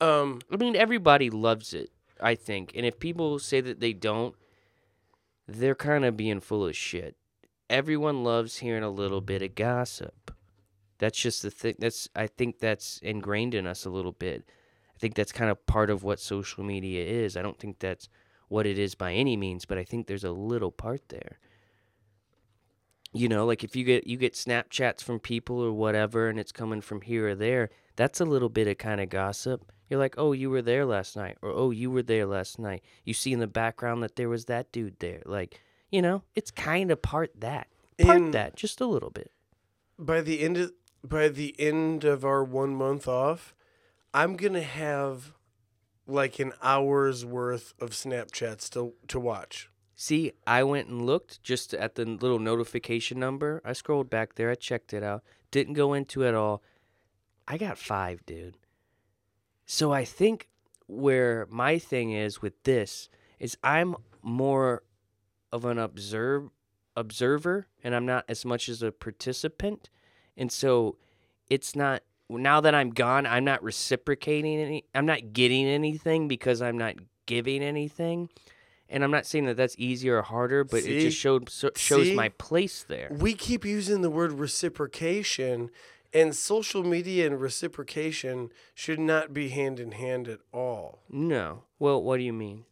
[0.00, 2.72] Um, I mean, everybody loves it, I think.
[2.74, 4.34] And if people say that they don't,
[5.46, 7.14] they're kind of being full of shit.
[7.70, 10.30] Everyone loves hearing a little bit of gossip.
[10.98, 11.74] That's just the thing.
[11.78, 14.44] That's I think that's ingrained in us a little bit.
[14.94, 17.36] I think that's kind of part of what social media is.
[17.36, 18.08] I don't think that's
[18.48, 21.38] what it is by any means, but I think there's a little part there.
[23.12, 26.52] You know, like if you get you get Snapchats from people or whatever and it's
[26.52, 29.70] coming from here or there, that's a little bit of kind of gossip.
[29.88, 32.82] You're like, "Oh, you were there last night," or "Oh, you were there last night."
[33.04, 35.22] You see in the background that there was that dude there.
[35.24, 37.68] Like, you know, it's kind of part that,
[38.00, 39.30] part In- that, just a little bit.
[39.98, 40.72] by the end of
[41.04, 43.54] by the end of our one month off,
[44.12, 45.32] I'm gonna have
[46.06, 49.70] like an hour's worth of Snapchats to to watch.
[49.94, 53.60] See, I went and looked just at the little notification number.
[53.64, 54.50] I scrolled back there.
[54.50, 55.24] I checked it out.
[55.50, 56.62] Didn't go into it all.
[57.48, 58.54] I got five, dude.
[59.66, 60.48] So I think
[60.86, 64.82] where my thing is with this is I'm more
[65.52, 66.50] of an observe
[66.96, 69.88] observer and I'm not as much as a participant.
[70.36, 70.96] And so
[71.48, 76.60] it's not now that I'm gone, I'm not reciprocating any I'm not getting anything because
[76.60, 78.28] I'm not giving anything.
[78.90, 82.06] And I'm not saying that that's easier or harder, but it just showed so, shows
[82.06, 82.14] See?
[82.14, 83.08] my place there.
[83.10, 85.70] We keep using the word reciprocation,
[86.14, 91.00] and social media and reciprocation should not be hand in hand at all.
[91.10, 91.64] No.
[91.78, 92.64] Well, what do you mean?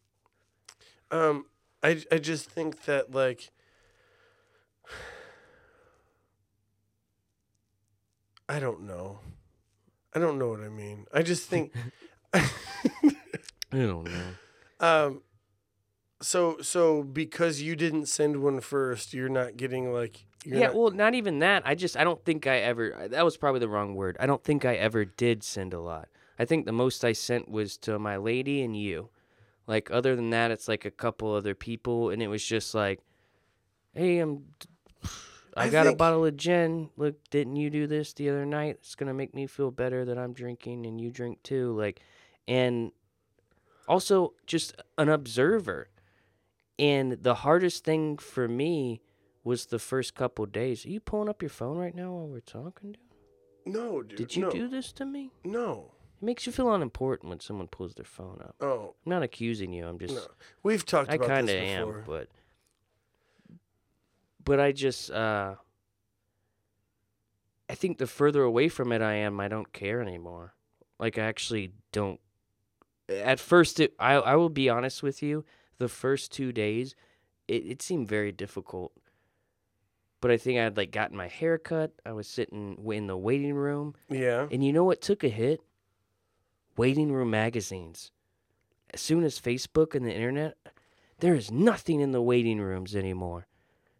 [1.10, 1.44] Um,
[1.86, 3.50] I I just think that like.
[8.48, 9.20] I don't know.
[10.14, 11.06] I don't know what I mean.
[11.12, 11.72] I just think
[12.34, 12.48] I
[13.72, 14.26] don't know.
[14.80, 15.22] Um,
[16.22, 20.76] so so because you didn't send one first, you're not getting like you're yeah, not-
[20.76, 21.62] well, not even that.
[21.66, 23.08] I just I don't think I ever.
[23.10, 24.16] That was probably the wrong word.
[24.20, 26.08] I don't think I ever did send a lot.
[26.38, 29.08] I think the most I sent was to my lady and you.
[29.66, 33.00] Like other than that, it's like a couple other people, and it was just like,
[33.94, 34.44] "Hey, I'm,
[35.56, 36.90] I, I got a bottle of gin.
[36.96, 38.76] Look, didn't you do this the other night?
[38.80, 41.76] It's gonna make me feel better that I'm drinking and you drink too.
[41.76, 42.00] Like,
[42.46, 42.92] and
[43.88, 45.88] also just an observer.
[46.78, 49.00] And the hardest thing for me
[49.42, 50.84] was the first couple days.
[50.84, 52.92] Are you pulling up your phone right now while we're talking?
[52.92, 53.74] Dude?
[53.74, 54.18] no, dude.
[54.18, 55.32] Did you no, do this to me?
[55.44, 55.92] No.
[56.20, 58.56] It makes you feel unimportant when someone pulls their phone up.
[58.60, 59.86] Oh I'm not accusing you.
[59.86, 60.26] I'm just no.
[60.62, 62.28] We've talked I about kind of this am, but
[64.44, 65.56] but I just uh
[67.68, 70.54] I think the further away from it I am, I don't care anymore.
[70.98, 72.20] Like I actually don't.
[73.08, 75.44] At first, it, I I will be honest with you.
[75.78, 76.94] The first two days,
[77.48, 78.92] it, it seemed very difficult.
[80.22, 81.92] But I think I had like gotten my hair cut.
[82.06, 84.46] I was sitting in the waiting room, Yeah.
[84.50, 85.60] and you know what took a hit?
[86.76, 88.10] Waiting room magazines.
[88.92, 90.56] As soon as Facebook and the internet,
[91.20, 93.46] there is nothing in the waiting rooms anymore.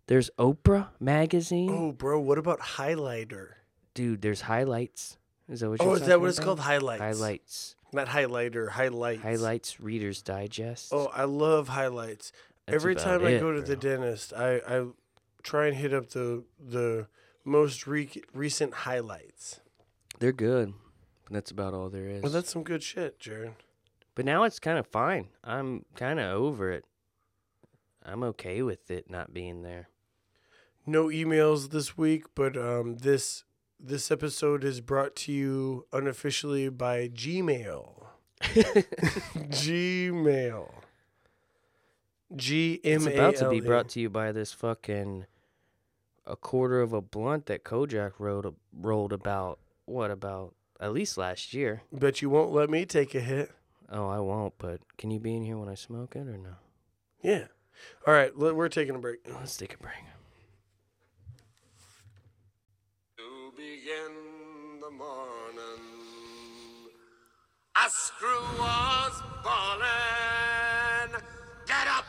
[0.07, 1.71] There's Oprah magazine.
[1.71, 3.55] Oh, bro, what about highlighter?
[3.95, 5.19] Dude, there's highlights.
[5.49, 6.45] Is that what Oh, you're oh, is that what it's about?
[6.47, 6.61] called?
[6.61, 7.01] Highlights.
[7.01, 7.77] Highlights.
[7.93, 9.23] Not highlighter, highlights.
[9.23, 10.93] Highlights, Reader's Digest.
[10.93, 12.33] Oh, I love highlights.
[12.67, 14.87] That's Every time I go to the dentist, I, I
[15.43, 17.07] try and hit up the the
[17.45, 19.61] most re- recent highlights.
[20.19, 20.75] They're good.
[21.27, 22.23] But that's about all there is.
[22.23, 23.53] Well, that's some good shit, Jarrod.
[24.15, 25.29] but now it's kind of fine.
[25.45, 26.85] I'm kind of over it.
[28.05, 29.89] I'm okay with it not being there.
[30.87, 33.43] No emails this week, but um, this
[33.79, 38.05] this episode is brought to you unofficially by Gmail.
[38.41, 40.71] Gmail.
[42.35, 43.19] G M It's A L.
[43.19, 45.27] about to be brought to you by this fucking
[46.25, 51.53] a quarter of a blunt that Kojak wrote rolled about what about at least last
[51.55, 51.83] year.
[51.93, 53.51] Bet you won't let me take a hit.
[53.91, 54.55] Oh, I won't.
[54.59, 56.57] But can you be in here when I smoke it or no?
[57.23, 57.47] Yeah.
[58.07, 59.21] All right, let- we're taking a break.
[59.27, 59.95] Let's take a break.
[63.17, 65.83] to begin the morning.
[67.77, 71.21] A screw was ballin'.
[71.67, 72.05] Get up,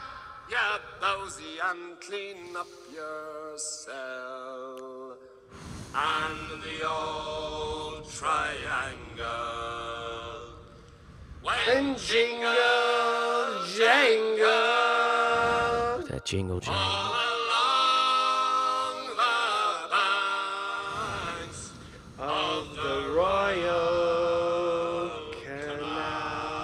[0.50, 0.58] you
[1.02, 5.18] bowsy, and clean up your cell.
[5.96, 7.77] And the old
[8.18, 9.26] triangle.
[11.44, 12.52] When jingle
[13.78, 14.48] jangle.
[16.10, 16.82] That jingle jangle.
[16.82, 17.14] all
[17.54, 19.16] along the
[21.46, 21.74] banks
[22.18, 23.92] of the Royal
[25.44, 26.58] Canal.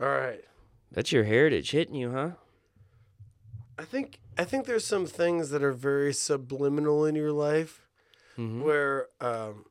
[0.00, 0.40] All right.
[0.92, 2.30] That's your heritage hitting you, huh?
[3.78, 7.89] I think I think there's some things that are very subliminal in your life
[8.40, 8.62] Mhm.
[8.62, 9.64] where um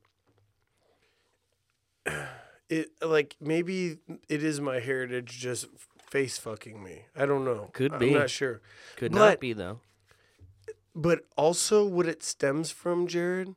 [2.69, 3.97] it like maybe
[4.27, 5.67] it is my heritage just
[6.09, 7.05] face fucking me.
[7.15, 7.69] I don't know.
[7.73, 8.07] Could be.
[8.13, 8.61] I'm not sure.
[8.95, 9.79] Could But- not be though.
[10.95, 13.55] But also, what it stems from, Jarrod,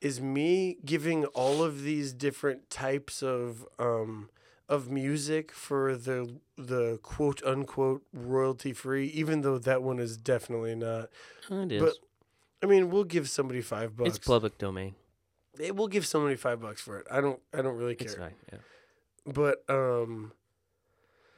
[0.00, 4.28] is me giving all of these different types of um,
[4.68, 10.74] of music for the the quote unquote royalty free, even though that one is definitely
[10.76, 11.08] not.
[11.50, 11.82] It is.
[11.82, 11.94] But
[12.64, 14.08] I mean, we'll give somebody five bucks.
[14.16, 14.94] it's public domain.
[15.60, 17.06] Eh, We'll give somebody five bucks for it.
[17.10, 17.38] I don't.
[17.52, 18.22] I don't really It's care.
[18.30, 18.34] fine.
[18.52, 18.58] Yeah.
[19.26, 20.32] But um,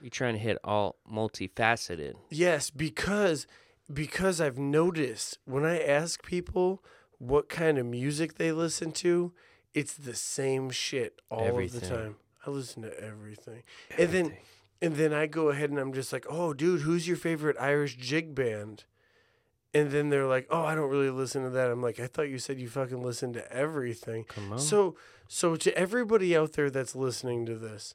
[0.00, 2.14] You're trying to hit all multifaceted.
[2.30, 3.46] Yes, because
[3.92, 6.82] because I've noticed when I ask people
[7.18, 9.32] what kind of music they listen to,
[9.74, 12.16] it's the same shit all of the time.
[12.46, 13.62] I listen to everything.
[13.98, 14.38] And then Everything.
[14.82, 17.96] and then I go ahead and I'm just like, "Oh, dude, who's your favorite Irish
[17.96, 18.84] jig band?"
[19.76, 22.28] And then they're like, "Oh, I don't really listen to that." I'm like, "I thought
[22.28, 24.58] you said you fucking listen to everything." Come on.
[24.58, 24.96] So,
[25.28, 27.94] so to everybody out there that's listening to this,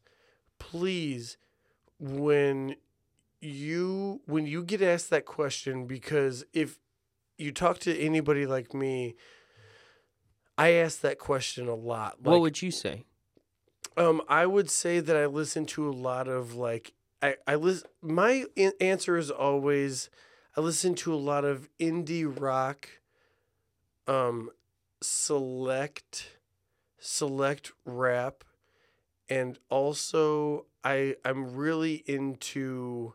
[0.59, 1.37] please,
[1.99, 2.75] when
[3.39, 6.79] you when you get asked that question, because if
[7.37, 9.15] you talk to anybody like me,
[10.57, 12.21] I ask that question a lot.
[12.21, 13.05] what would you say?
[13.97, 17.89] um, I would say that I listen to a lot of like I I listen.
[18.01, 20.09] My an- answer is always
[20.55, 22.89] I listen to a lot of indie rock,
[24.07, 24.49] um,
[25.01, 26.37] select,
[26.99, 28.43] select rap,
[29.29, 33.13] and also I I'm really into,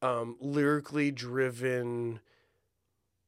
[0.00, 2.20] um, lyrically driven,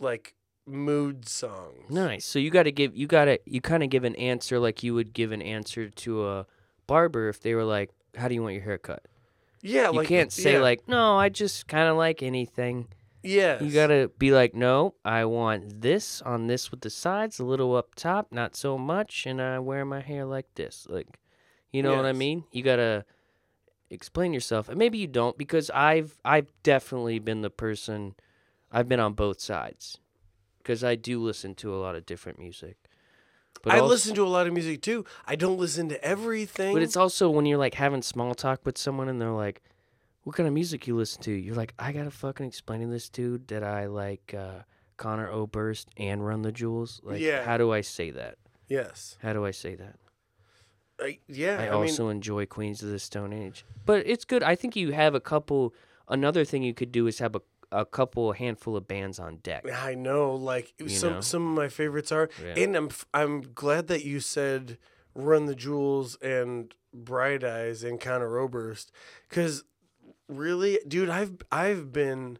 [0.00, 0.34] like
[0.66, 1.90] mood songs.
[1.90, 2.24] Nice.
[2.24, 4.82] So you got to give you got to you kind of give an answer like
[4.82, 6.46] you would give an answer to a
[6.86, 9.02] barber if they were like, "How do you want your hair cut?"
[9.60, 12.88] Yeah, You like can't say yeah, like, "No, I just kind of like anything."
[13.24, 13.62] Yes.
[13.62, 17.44] You got to be like, "No, I want this on this with the sides, a
[17.44, 21.18] little up top, not so much, and I wear my hair like this." Like,
[21.72, 22.44] you know what I mean?
[22.52, 23.04] You got to
[23.90, 24.68] explain yourself.
[24.68, 28.14] And maybe you don't because I've I've definitely been the person
[28.70, 29.98] I've been on both sides.
[30.64, 32.76] Cuz I do listen to a lot of different music.
[33.62, 35.04] But I als- listen to a lot of music too.
[35.26, 36.74] I don't listen to everything.
[36.74, 39.62] But it's also when you're like having small talk with someone and they're like,
[40.24, 43.08] "What kind of music you listen to?" You're like, "I gotta fucking explain to this
[43.08, 44.62] dude that I like uh,
[44.96, 47.44] Conor Oberst and Run the Jewels." Like, Yeah.
[47.44, 48.36] how do I say that?
[48.68, 49.16] yes.
[49.22, 49.96] How do I say that?
[51.00, 51.58] I, yeah.
[51.60, 54.42] I, I, mean, also enjoy Queens of the Stone Age, but it's good.
[54.42, 55.74] I think you have a couple.
[56.08, 57.40] Another thing you could do is have a
[57.72, 59.66] a couple a handful of bands on deck.
[59.70, 61.20] I know, like some know?
[61.20, 62.54] some of my favorites are, Yeah.
[62.62, 64.78] and I'm I'm glad that you said
[65.14, 68.92] Run the Jewels and Bright Eyes and Conor Oberst,
[69.28, 69.64] because
[70.28, 72.38] really, dude, I've I've been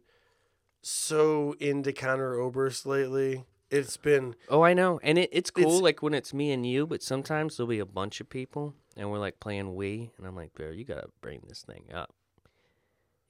[0.83, 3.45] so into Conor Oberst lately.
[3.71, 6.65] It's been Oh, I know, and it, it's cool It's- like when it's me and
[6.67, 10.27] you, but sometimes there'll be a bunch of people and we're like playing Wii, and
[10.27, 12.15] I'm like, Bear, you gotta bring this thing up.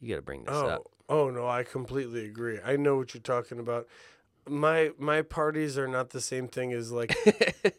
[0.01, 0.83] You gotta bring this oh up.
[1.09, 2.59] oh no, I completely agree.
[2.65, 3.87] I know what you're talking about.
[4.47, 7.17] My my parties are not the same thing as like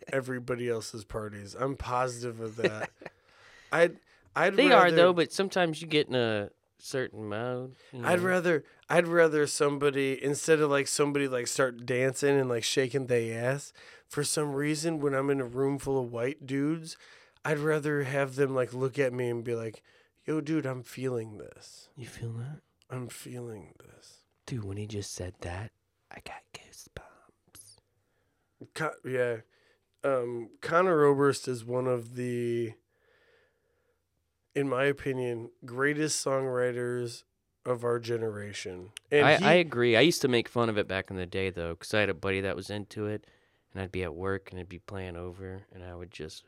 [0.11, 1.55] everybody else's parties.
[1.59, 2.89] I'm positive of that.
[3.71, 3.97] I'd
[4.35, 6.49] I'd They rather, are though, but sometimes you get in a
[6.79, 7.75] certain mode.
[7.91, 12.63] you I'd rather I'd rather somebody instead of like somebody like start dancing and like
[12.63, 13.73] shaking their ass.
[14.07, 16.97] For some reason, when I'm in a room full of white dudes,
[17.43, 19.81] I'd rather have them like look at me and be like,
[20.25, 21.89] "Yo, dude, I'm feeling this.
[21.95, 24.63] You feel that, I'm feeling this." dude?
[24.63, 25.71] When he just said that,
[26.11, 27.77] I got goosebumps.
[28.73, 29.37] Con- yeah,
[30.03, 32.73] um, Conor Oberst is one of the,
[34.55, 37.23] in my opinion, greatest songwriters
[37.65, 38.89] of our generation.
[39.11, 39.95] And I, he, I agree.
[39.95, 42.09] I used to make fun of it back in the day though, because I had
[42.09, 43.25] a buddy that was into it,
[43.73, 46.45] and I'd be at work and it'd be playing over, and I would just,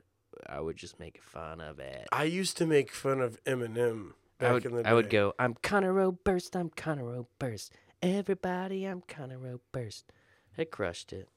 [0.47, 2.07] I would just make fun of it.
[2.11, 4.89] I used to make fun of Eminem back I would, in the day.
[4.89, 7.71] I would go, I'm Conor Oberst, I'm Conor Oberst.
[8.01, 10.03] Everybody, I'm Conor Oberst.
[10.57, 11.27] I crushed it.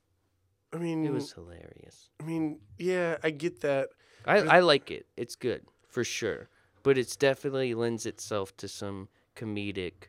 [0.73, 2.11] I mean, It was hilarious.
[2.21, 3.89] I mean, yeah, I get that.
[4.25, 5.07] I, I like it.
[5.17, 6.49] It's good for sure,
[6.83, 10.09] but it's definitely lends itself to some comedic,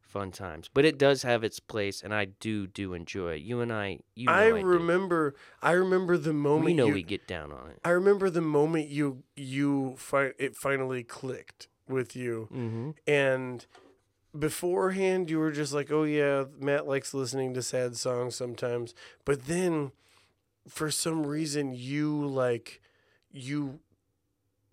[0.00, 0.68] fun times.
[0.72, 3.42] But it does have its place, and I do do enjoy it.
[3.42, 5.34] You and I, you know, I I, remember.
[5.62, 6.64] I remember the moment.
[6.66, 7.78] We know you, we get down on it.
[7.84, 12.90] I remember the moment you you fi- it finally clicked with you, Mm-hmm.
[13.06, 13.66] and
[14.38, 18.94] beforehand you were just like, "Oh yeah, Matt likes listening to sad songs sometimes,"
[19.24, 19.92] but then
[20.68, 22.80] for some reason you like
[23.30, 23.80] you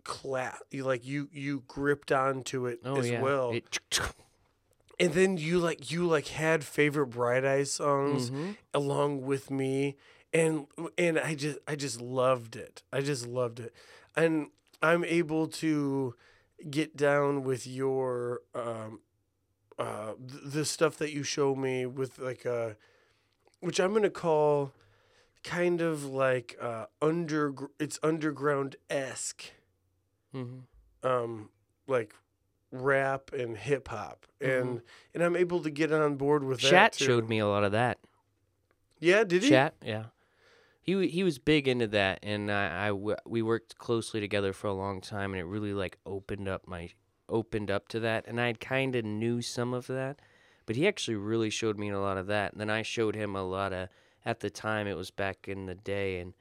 [0.10, 3.22] clap you like you you gripped onto it Oh as yeah.
[3.22, 3.80] well It,
[5.00, 8.56] and then you like you like had favorite bright eyes songs Mhm.
[8.74, 9.96] along with me
[10.34, 12.84] and and I just I just loved it.
[12.92, 13.74] I just loved it.
[14.16, 14.48] And
[14.82, 16.16] I'm able to
[16.70, 19.02] get down with your um
[19.78, 22.72] uh th- the stuff that you show me with like uh
[23.62, 24.72] which I'm to call
[25.44, 29.44] kind of like uh under it's underground esque
[30.34, 30.64] Mhm.
[31.04, 31.50] um
[31.88, 32.14] like
[32.72, 34.68] rap and hip hop Mm-hmm.
[34.68, 34.82] and
[35.14, 37.72] and I'm able to get on board with that Chat showed me a lot of
[37.72, 37.98] that.
[39.00, 39.50] Yeah, did he?
[39.50, 40.06] Chat, yeah.
[40.82, 44.74] He he was big into that, and I, I we worked closely together for a
[44.74, 46.90] long time, and it really like opened up my
[47.28, 50.20] opened up to that, and I kind of knew some of that,
[50.66, 53.36] but he actually really showed me a lot of that, and then I showed him
[53.36, 53.90] a lot of
[54.26, 56.34] at the time it was back in the day, and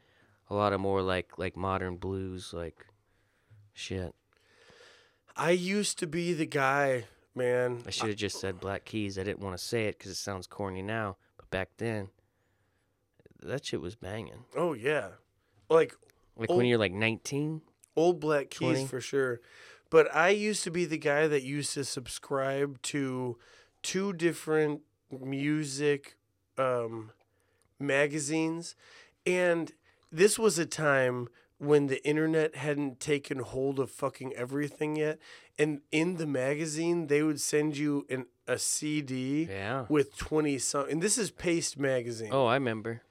[0.48, 2.86] a lot of more like like modern blues, like
[3.78, 4.14] shit.
[5.36, 7.04] I used to be the guy,
[7.34, 7.82] man.
[7.86, 9.18] I should have just said Black Keys.
[9.18, 12.08] I didn't want to say it because it sounds corny now, but back then,
[13.42, 14.44] that shit was banging.
[14.56, 15.10] Oh yeah,
[15.70, 15.94] like
[16.36, 16.56] Like Oh.
[16.56, 17.62] when you're like 19.
[17.96, 18.86] old Black Keys 20.
[18.86, 19.40] for sure.
[19.90, 23.38] But I used to be the guy that used to subscribe to
[23.82, 26.16] two different music
[26.58, 27.12] um,
[27.78, 28.74] magazines,
[29.24, 29.72] and
[30.12, 31.28] this was a time
[31.58, 35.18] when the internet hadn't taken hold of fucking everything yet.
[35.58, 39.84] And in the magazine, they would send you an a CD Yeah.
[39.88, 40.90] with twenty songs.
[40.90, 42.30] And this is Paste magazine.
[42.32, 43.02] Oh, I remember.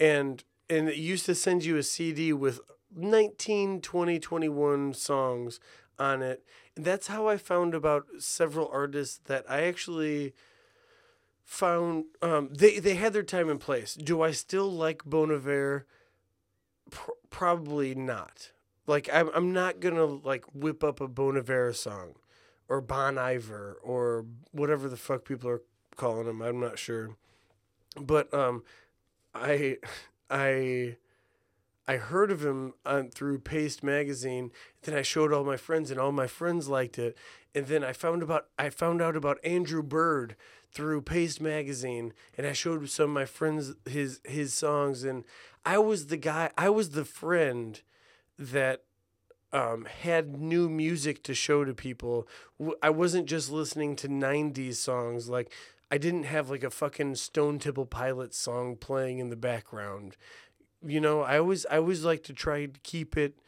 [0.00, 2.60] and and it used to send you a CD with
[2.94, 5.60] 19, 20, 21 songs
[5.98, 6.42] on it.
[6.74, 10.32] And that's how I found about several artists that I actually
[11.44, 13.94] found um, they they had their time and place.
[13.94, 15.86] Do I still like Bon Iver?
[16.90, 18.52] Pr- probably not.
[18.86, 22.14] Like I'm I'm not gonna like whip up a Bon Iver song,
[22.66, 25.60] or Bon Iver, or whatever the fuck people are
[25.96, 26.40] calling him.
[26.40, 27.16] I'm not sure,
[28.00, 28.62] but um,
[29.34, 29.76] I
[30.30, 30.96] I
[31.86, 34.50] I heard of him on, through Paste magazine.
[34.82, 37.18] Then I showed all my friends, and all my friends liked it.
[37.54, 40.36] And then I found about I found out about Andrew Bird
[40.72, 45.04] through Paste magazine, and I showed some of my friends his his songs.
[45.04, 45.24] And
[45.66, 46.50] I was the guy.
[46.56, 47.80] I was the friend
[48.38, 48.84] that
[49.52, 52.28] um, had new music to show to people.
[52.82, 55.52] I wasn't just listening to '90s songs like.
[55.88, 60.16] I didn't have like a fucking Stone Temple Pilots song playing in the background.
[60.84, 63.38] You know, I always I always like to try to keep it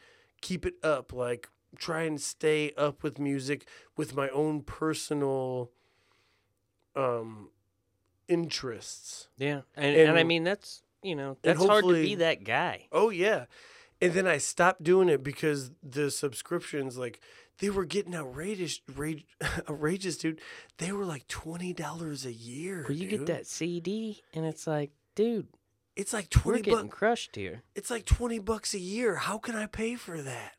[0.41, 3.67] keep it up, like try and stay up with music
[3.97, 5.71] with my own personal
[6.95, 7.49] um
[8.29, 9.27] interests.
[9.37, 12.87] Yeah, and, and I mean that's you know that's hard to be that guy.
[12.91, 13.45] Oh yeah.
[14.01, 17.19] And then I stopped doing it because the subscriptions like
[17.59, 19.25] they were getting outrageous rage,
[19.69, 20.39] outrageous dude.
[20.77, 22.83] They were like $20 a year.
[22.83, 23.19] Where you dude.
[23.19, 25.47] get that CD and it's like, dude,
[25.97, 26.59] It's like twenty.
[26.59, 26.97] we're getting bucks.
[26.97, 27.63] crushed here.
[27.75, 29.15] It's like 20 bucks a year.
[29.15, 30.53] How can I pay for that?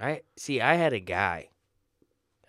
[0.00, 0.60] I see.
[0.62, 1.50] I had a guy.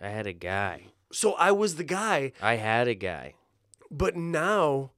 [0.00, 0.84] I had a guy.
[1.12, 3.34] So I was the guy, I had a guy.
[3.90, 4.92] but now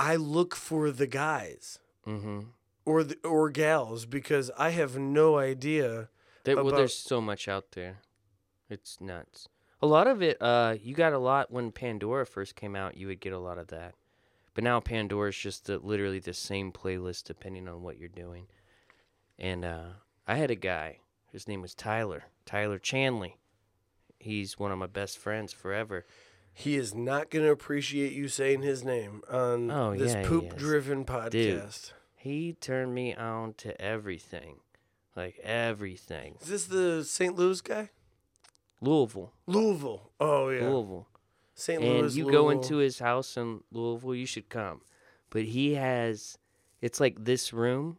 [0.00, 2.40] I look for the guys Mm-hmm.
[2.86, 6.08] or the or gals because I have no idea.
[6.44, 7.98] There, well, there's so much out there.
[8.70, 9.48] It's nuts.
[9.82, 12.96] A lot of it, uh, you got a lot when Pandora first came out.
[12.96, 13.94] You would get a lot of that,
[14.54, 18.46] but now Pandora's just the, literally the same playlist depending on what you're doing.
[19.38, 19.88] And uh,
[20.26, 21.00] I had a guy.
[21.32, 22.24] His name was Tyler.
[22.46, 23.34] Tyler Chanley.
[24.18, 26.06] He's one of my best friends forever.
[26.52, 30.56] He is not going to appreciate you saying his name on Oh, this yeah, poop
[30.56, 31.92] driven podcast.
[32.14, 34.56] He turned me on to everything,
[35.16, 36.36] like everything.
[36.42, 37.34] Is this the St.
[37.34, 37.90] Louis guy?
[38.82, 40.10] Louisville, Louisville.
[40.20, 40.68] Oh yeah.
[40.68, 41.06] Louisville.
[41.54, 41.82] St.
[41.82, 42.16] and Louis.
[42.16, 44.80] you go into his house in Louisville, you should come.
[45.28, 46.38] But he has,
[46.80, 47.98] it's like this room,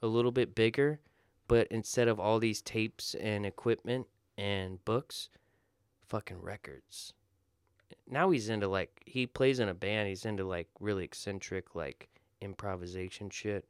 [0.00, 1.00] a little bit bigger,
[1.46, 4.06] but instead of all these tapes and equipment
[4.38, 5.28] and books,
[6.06, 7.12] fucking records.
[8.08, 10.08] Now he's into like he plays in a band.
[10.08, 12.08] He's into like really eccentric like
[12.40, 13.64] improvisation shit,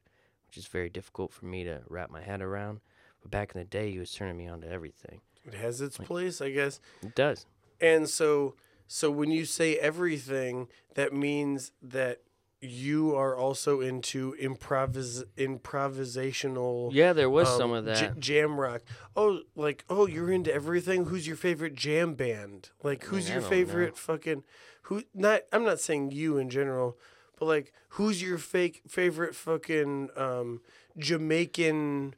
[0.47, 2.81] which is very difficult for me to wrap my head around.
[3.21, 5.21] But back in the day, he was turning me on to everything.
[5.45, 6.79] It has its place, I guess.
[7.01, 7.45] It does.
[7.81, 8.55] And so,
[8.87, 12.21] so when you say everything, that means that
[12.63, 16.89] you are also into improvis improvisational.
[16.93, 18.19] Yeah, there was um, some of j- that.
[18.19, 18.81] jam rock.
[19.15, 21.05] Oh, like oh, you're into everything.
[21.05, 22.69] Who's your favorite jam band?
[22.81, 23.95] Like, I who's mean, your favorite know.
[23.95, 24.43] fucking
[24.83, 25.03] who?
[25.13, 26.97] Not I'm not saying you in general,
[27.37, 30.61] but like, who's your fake favorite fucking um,
[30.97, 32.15] Jamaican,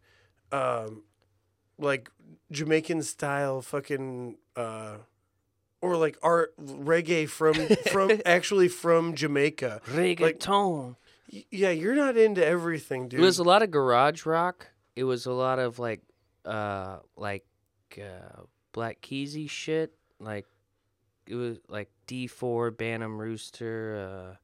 [0.52, 1.04] um,
[1.78, 2.10] like
[2.52, 4.38] Jamaican style fucking.
[4.56, 4.98] Uh,
[5.86, 7.54] or like art reggae from
[7.92, 9.82] from actually from Jamaica.
[9.88, 10.96] Reggaeton.
[11.32, 13.20] Y- Yeah, you're not into everything, dude.
[13.20, 14.68] It was a lot of garage rock.
[14.96, 16.02] It was a lot of like,
[16.46, 17.46] uh, like,
[17.98, 19.94] uh, Black Keysy shit.
[20.20, 20.46] Like,
[21.28, 24.36] it was like D four, Bantam Rooster, uh,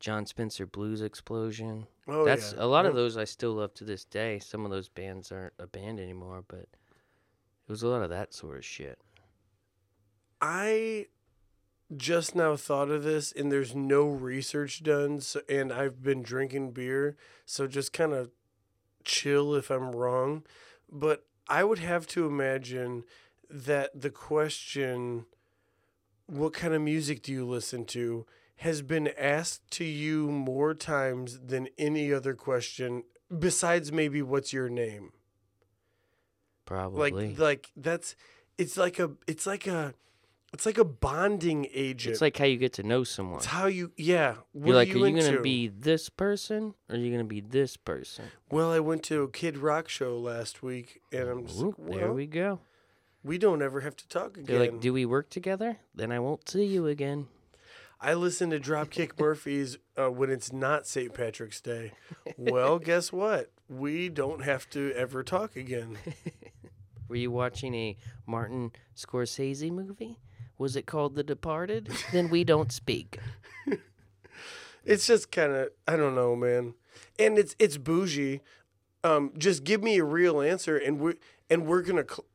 [0.00, 1.86] Jon Spencer Blues Explosion.
[2.08, 2.64] oh, That's yeah.
[2.64, 2.90] a lot Yep.
[2.90, 4.38] of those I still love to this day.
[4.38, 8.32] Some of those bands aren't a band anymore, but it was a lot of that
[8.34, 8.98] sort of shit.
[10.42, 11.06] I
[11.96, 16.72] just now thought of this, and there's no research done, so, and I've been drinking
[16.72, 17.16] beer,
[17.46, 18.30] so just kind of
[19.04, 20.42] chill if I'm wrong.
[20.90, 23.04] But I would have to imagine
[23.48, 25.26] that the question,
[26.26, 28.26] "What kind of music do you listen to?"
[28.56, 33.04] has been asked to you more times than any other question,
[33.36, 35.12] besides maybe "What's your name?"
[36.64, 37.12] Probably.
[37.12, 38.16] like like that's
[38.58, 39.94] it's like a it's like a
[40.52, 42.12] it's like a bonding agent.
[42.12, 43.38] it's like how you get to know someone.
[43.38, 44.36] it's how you yeah.
[44.52, 47.40] What You're like, are you, you gonna be this person or are you gonna be
[47.40, 48.26] this person?
[48.50, 51.88] Well, I went to a Kid Rock show last week, and I'm just Oop, like,
[51.88, 52.60] well, there we go.
[53.22, 54.44] we don't ever have to talk again.
[54.44, 55.78] They're like, do we work together?
[55.94, 57.28] Then I won't see you again.
[58.04, 61.14] I listen to Dropkick Murphys uh, when it's not St.
[61.14, 61.92] Patrick's Day.
[62.36, 63.52] Well, guess what?
[63.68, 65.98] We don't have to ever talk again.
[67.08, 67.96] Were you watching a
[68.26, 70.18] Martin Scorsese movie?
[70.62, 71.88] Was it called The Departed?
[72.12, 73.18] then we don't speak.
[74.84, 76.74] It's just kind of I don't know, man.
[77.18, 78.40] And it's it's bougie.
[79.04, 81.14] Um, just give me a real answer, and we're
[81.48, 82.04] and we're gonna.
[82.08, 82.26] Cl-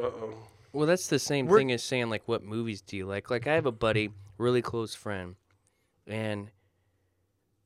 [0.00, 0.34] uh oh.
[0.72, 3.30] Well, that's the same We're- thing as saying like, what movies do you like?
[3.30, 5.36] Like, I have a buddy, really close friend,
[6.08, 6.50] and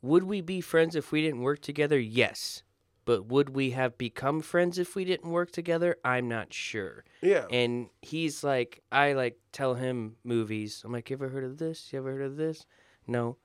[0.03, 1.99] would we be friends if we didn't work together?
[1.99, 2.63] Yes,
[3.07, 5.97] but would we have become friends if we didn't work together?
[6.05, 7.05] I'm not sure.
[7.23, 7.47] Yeah.
[7.51, 10.83] And he's like, I like tell him movies.
[10.85, 11.91] I'm like, you ever heard of this?
[11.93, 12.67] You ever heard of this?
[13.07, 13.39] No,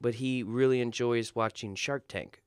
[0.00, 2.42] but he really enjoys watching Shark Tank.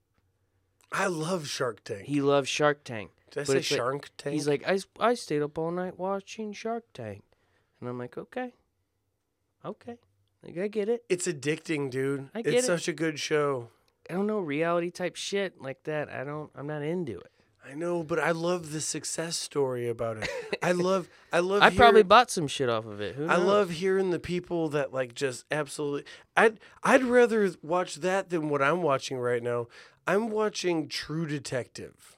[0.91, 2.05] I love Shark Tank.
[2.05, 3.11] He loves Shark Tank.
[3.31, 4.33] Did I but say it's like- Shark Tank?
[4.33, 7.23] He's like, I, I stayed up all night watching Shark Tank.
[7.79, 8.53] And I'm like, okay.
[9.63, 9.97] Okay.
[10.43, 11.03] Like, I get it.
[11.09, 12.29] it's addicting, dude.
[12.33, 12.67] I get it's it.
[12.67, 13.67] such a good show.
[14.09, 16.09] I don't know, reality type shit like that.
[16.09, 17.31] I don't, I'm not into it.
[17.69, 20.29] I know, but I love the success story about it.
[20.63, 21.61] I love, I love.
[21.61, 23.15] I probably bought some shit off of it.
[23.15, 26.05] Who I love hearing the people that like just absolutely.
[26.35, 29.67] I'd I'd rather watch that than what I'm watching right now.
[30.07, 32.17] I'm watching True Detective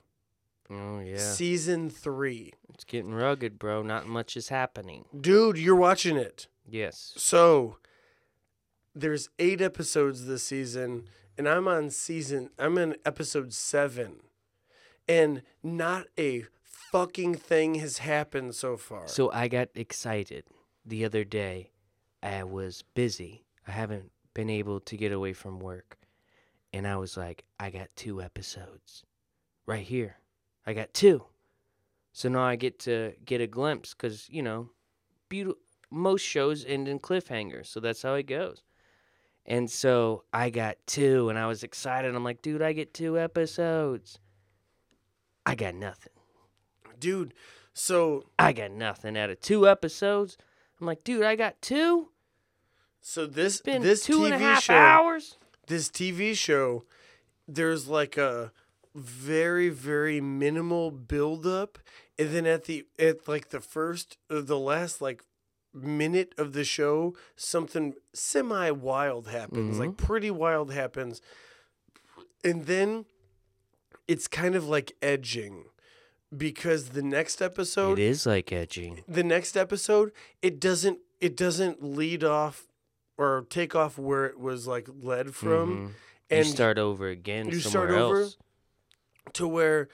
[0.69, 1.17] Oh, yeah.
[1.17, 2.53] season three.
[2.73, 3.81] It's getting rugged, bro.
[3.83, 5.03] Not much is happening.
[5.19, 6.47] Dude, you're watching it.
[6.65, 7.13] Yes.
[7.17, 7.75] So
[8.95, 14.17] there's eight episodes this season, and I'm on season I'm in episode seven.
[15.07, 19.07] And not a fucking thing has happened so far.
[19.07, 20.45] So I got excited
[20.86, 21.71] the other day.
[22.21, 23.45] I was busy.
[23.67, 25.97] I haven't been able to get away from work.
[26.73, 29.03] And I was like, I got two episodes
[29.65, 30.17] right here.
[30.65, 31.25] I got two.
[32.13, 34.69] So now I get to get a glimpse because, you know,
[35.29, 35.59] beautiful.
[35.89, 37.67] most shows end in cliffhangers.
[37.67, 38.63] So that's how it goes.
[39.45, 42.13] And so I got two and I was excited.
[42.15, 44.19] I'm like, dude, I get two episodes.
[45.45, 46.13] I got nothing.
[46.99, 47.33] Dude,
[47.73, 50.37] so I got nothing out of two episodes.
[50.79, 52.09] I'm like, dude, I got two.
[53.01, 55.37] so this Been this two TV and a half show hours.
[55.67, 56.85] this TV show,
[57.47, 58.51] there's like a
[58.93, 61.79] very very minimal build up,
[62.19, 65.23] and then at the at like the first uh, the last like
[65.74, 71.22] minute of the show, something semi wild happens, like pretty wild happens,
[72.43, 73.05] and then
[74.07, 75.65] it's kind of like edging
[76.36, 79.03] because the next episode It is like edging.
[79.07, 80.11] the next episode
[80.41, 82.67] it doesn't it doesn't lead off
[83.17, 85.91] or take off where it was like led from Mhm.
[86.30, 88.22] and you start over again you somewhere start over?
[88.22, 88.38] else.
[89.34, 89.89] to where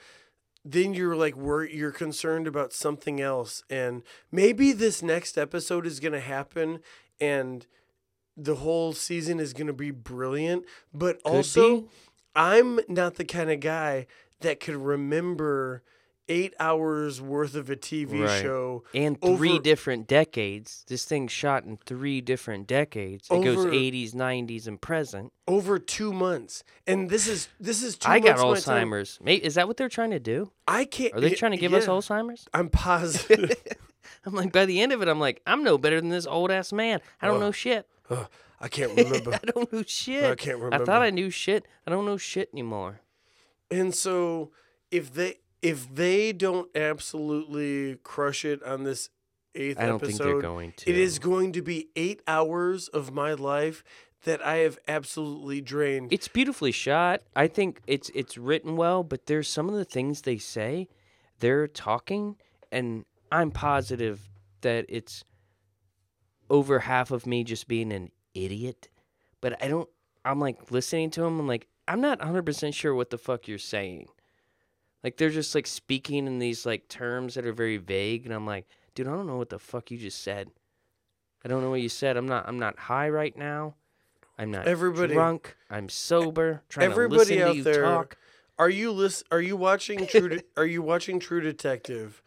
[0.64, 6.00] then you're like wor you're concerned about something else and maybe this next episode is
[6.00, 6.80] going to happen
[7.20, 7.66] and
[8.36, 11.88] the whole season is going to be brilliant but Could also be.
[12.36, 14.06] I'm not the kind of guy
[14.40, 15.82] that could remember
[16.28, 18.42] 8 hours worth of a TV Right.
[18.42, 20.84] show and three over- different decades.
[20.88, 23.28] This thing's shot in three different decades.
[23.30, 25.32] It goes 80s, 90s, and present.
[25.46, 28.36] over 2 months and this is this is 2 I got.
[28.38, 29.18] Alzheimer's.
[29.22, 30.50] May is that what they're trying to do?
[30.66, 32.46] I can't Are they trying to give us Alzheimer's?
[32.52, 33.54] I'm positive
[34.26, 36.50] I'm like, by the end of it, I'm like, I'm no better than this old
[36.50, 37.00] ass man.
[37.22, 37.46] I don't Oh.
[37.46, 37.86] know shit.
[38.60, 40.24] I can't remember I don't know shit.
[40.24, 40.82] I can't remember.
[40.82, 41.66] I thought I knew shit.
[41.86, 43.00] I don't know shit anymore.
[43.70, 44.50] And so
[44.90, 49.10] if they if they don't absolutely crush it on this
[49.54, 50.90] eighth I don't episode, think they're going to.
[50.90, 53.82] it is going to be eight hours of my life
[54.24, 56.12] that I have absolutely drained.
[56.12, 57.22] It's beautifully shot.
[57.36, 60.88] I think it's it's written well, but there's some of the things they say,
[61.40, 62.36] they're talking,
[62.72, 64.28] and I'm positive
[64.62, 65.24] that it's
[66.50, 68.88] over half of me just being an idiot.
[69.40, 69.88] But I don't.
[70.24, 71.38] I'm like listening to them.
[71.38, 74.06] I'm like, I'm not 100 percent sure what the fuck you're saying.
[75.04, 78.46] Like they're just like speaking in these like terms that are very vague, and I'm
[78.46, 80.50] like, dude, I don't know what the fuck you just said.
[81.44, 82.16] I don't know what you said.
[82.16, 82.48] I'm not.
[82.48, 83.74] I'm not high right now.
[84.38, 85.56] I'm not Everybody- drunk.
[85.70, 86.62] I'm sober.
[86.68, 88.16] Trying everybody to listen out to you there- talk.
[88.58, 90.28] Are you lis- Are you watching True?
[90.28, 92.22] De- are you watching True Detective?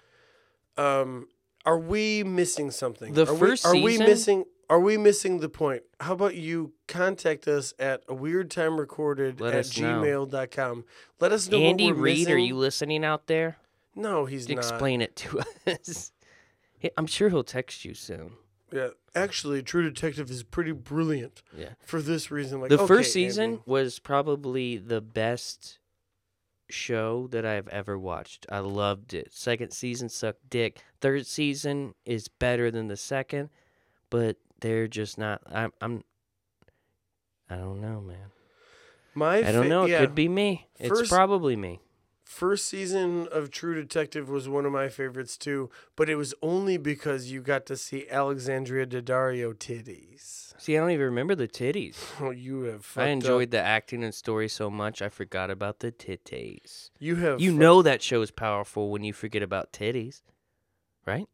[0.77, 1.27] Um,
[1.65, 3.13] are we missing something?
[3.13, 4.45] The are first we, are we missing?
[4.71, 5.83] Are we missing the point?
[5.99, 10.01] How about you contact us at a weird time recorded Let at us know.
[10.01, 10.85] gmail.com.
[11.19, 13.57] Let us know Andy what we're Reid, are you listening out there?
[13.95, 14.57] No, he's not.
[14.57, 16.13] Explain it to us.
[16.97, 18.31] I'm sure he'll text you soon.
[18.71, 21.71] Yeah, actually, True Detective is pretty brilliant Yeah.
[21.85, 22.61] for this reason.
[22.61, 23.61] Like the okay, first season Andy.
[23.65, 25.79] was probably the best
[26.69, 28.45] show that I've ever watched.
[28.49, 29.33] I loved it.
[29.33, 30.81] Second season sucked dick.
[31.01, 33.49] Third season is better than the second,
[34.09, 35.41] but they're just not.
[35.51, 35.71] I'm.
[35.81, 36.03] I'm
[37.49, 38.31] I don't know, man.
[39.13, 39.83] my I don't fa- know.
[39.83, 40.67] It yeah, could be me.
[40.79, 41.81] It's First- probably me.
[42.23, 46.77] First season of True Detective was one of my favorites too, but it was only
[46.77, 50.53] because you got to see Alexandria Daddario titties.
[50.57, 51.97] See, I don't even remember the titties.
[52.21, 52.87] Oh, you have.
[52.95, 53.51] I enjoyed Up.
[53.51, 56.89] the acting and story so much, I forgot about the titties.
[56.99, 57.41] You have.
[57.41, 60.21] You know that show is powerful when you forget about titties,
[61.05, 61.27] right?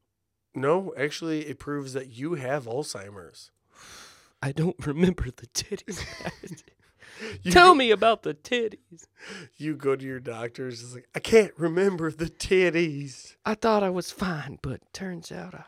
[0.57, 3.51] No, actually, it proves that you have Alzheimer's.
[4.41, 6.03] I don't remember the titties.
[7.41, 9.07] You Tell go- me about the titties.
[9.55, 10.83] You go to your doctors.
[10.83, 13.37] It's like I can't remember the titties.
[13.43, 15.63] I thought I was fine, but turns out I.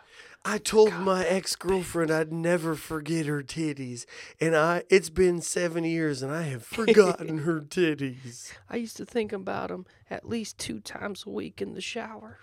[0.46, 4.06] I told my ex girlfriend I'd never forget her titties,
[4.40, 8.52] and I it's been seven years and I have forgotten her titties.
[8.70, 12.40] I used to think about them at least two times a week in the shower.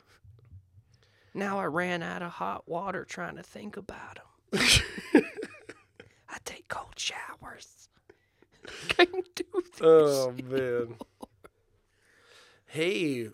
[1.36, 4.18] Now I ran out of hot water trying to think about
[4.52, 4.62] them.
[6.30, 7.90] I take cold showers.
[8.88, 9.80] Can't do this.
[9.82, 10.94] Oh man.
[12.66, 13.28] Hey,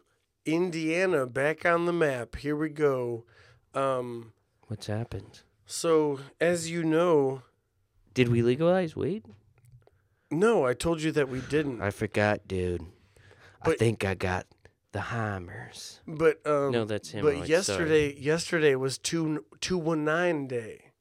[0.45, 2.37] Indiana back on the map.
[2.37, 3.25] Here we go.
[3.73, 4.33] Um
[4.67, 5.41] What's happened?
[5.65, 7.43] so as you know,
[8.15, 9.25] Did we legalize weed?
[10.31, 11.81] no, I told you that we didn't.
[11.83, 12.83] I forgot, dude.
[13.63, 14.47] I think I got
[14.93, 16.01] The Heimers.
[16.07, 17.25] But um, No, that's him.
[17.25, 20.93] But yesterday, yesterday was two two one nine day,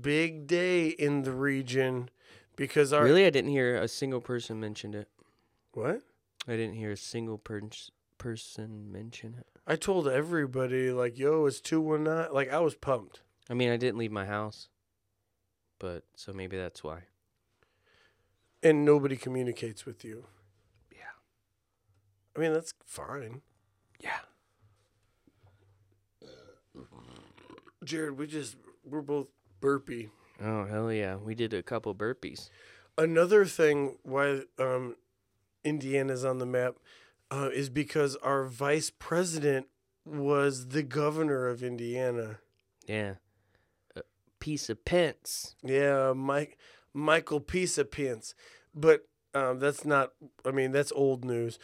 [0.00, 2.08] big day in the region,
[2.54, 5.08] because our Really, I didn't hear a single person mention it.
[5.72, 6.02] what
[6.48, 9.46] I didn't hear a single pers- person mention it.
[9.66, 12.28] I told everybody like, yo, it's two one nine.
[12.32, 13.22] Like I was pumped.
[13.50, 14.68] I mean, I didn't leave my house,
[15.80, 17.02] but so maybe that's why.
[18.62, 20.26] and nobody communicates with you.
[22.36, 23.40] I mean, that's fine.
[24.00, 24.18] Yeah.
[27.84, 29.28] Jarrod, we just we're both
[29.60, 30.10] burpy.
[30.42, 32.50] Oh hell yeah, we did a couple burpees.
[32.98, 34.96] Another thing why um,
[35.64, 36.76] Indiana's on the map
[37.30, 39.66] uh, is because our vice president
[40.04, 42.38] was the governor of Indiana.
[42.86, 43.14] Yeah.
[43.96, 44.02] A
[44.40, 45.54] piece of pence.
[45.62, 46.58] Yeah, Mike
[46.92, 48.34] Michael Pisa Pence.
[48.74, 50.12] But um, that's not.
[50.44, 51.58] I mean, that's old news.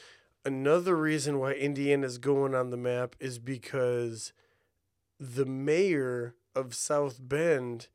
[0.45, 4.33] Another reason why Indiana's going on the map is because
[5.21, 7.89] the mayor of South Bend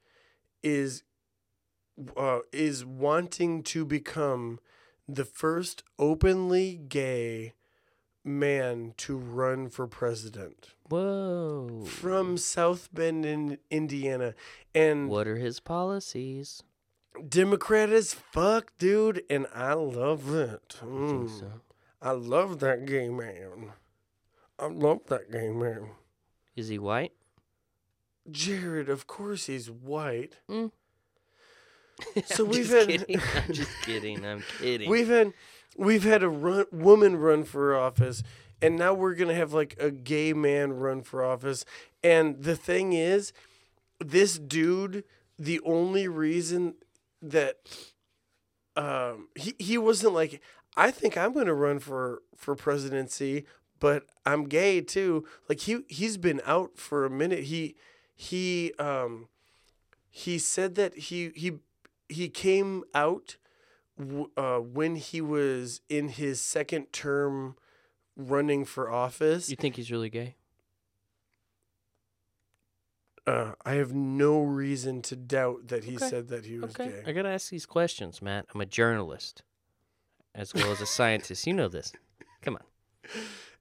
[0.64, 1.04] is
[2.16, 4.60] uh, is wanting to become
[5.08, 7.54] the first openly gay
[8.24, 11.84] man to run for president Whoa.
[11.86, 14.36] from South Bend in Indiana
[14.76, 16.62] and What are his policies?
[17.28, 20.76] Democrat as fuck, dude, and I love it.
[20.82, 21.39] I think Mm.
[21.39, 21.52] so.
[22.02, 23.74] I love that gay man.
[24.60, 25.89] I love that gay man.
[26.56, 27.14] Is he white?
[28.30, 30.38] Jarrod, of course he's white.
[30.50, 30.72] Mm.
[32.26, 33.22] So I'm we've just had- kidding.
[33.36, 34.26] I'm just kidding.
[34.26, 34.89] I'm kidding.
[34.89, 35.34] We've had
[35.78, 38.22] we've had a run, woman run for office,
[38.62, 41.66] and now we're gonna have like a gay man run for office.
[42.04, 43.34] And the thing is,
[44.00, 45.06] this dude,
[45.39, 46.76] the only reason
[47.24, 47.58] that
[48.76, 50.39] um he, he wasn't like,
[50.78, 53.45] I think I'm gonna run for for presidency,
[53.80, 55.25] but I'm gay too.
[55.49, 57.45] Like he he's been out for a minute.
[57.45, 57.75] He
[58.15, 59.28] he um
[60.09, 61.53] he said that he he
[62.07, 63.38] he came out
[64.38, 67.55] uh, when he was in his second term
[68.15, 69.49] running for office.
[69.49, 70.36] you think he's really gay?
[73.25, 76.07] Uh, I have no reason to doubt that he Okay.
[76.09, 77.03] said that he was Okay.
[77.05, 78.45] I gotta ask these questions, Matt.
[78.53, 79.43] I'm a journalist,
[80.38, 81.46] as well as a scientist.
[81.46, 81.92] You know this.
[82.42, 82.64] Come on.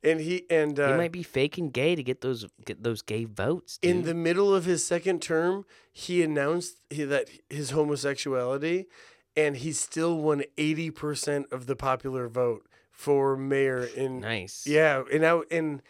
[0.04, 3.24] And he and he uh, might be faking gay to get those get those gay
[3.24, 3.78] votes.
[3.82, 8.86] in the middle of his second term, he announced he, that his homosexuality,
[9.34, 14.66] and he still won eighty percent of the popular vote for mayor in nice.
[14.66, 15.82] Yeah, and I and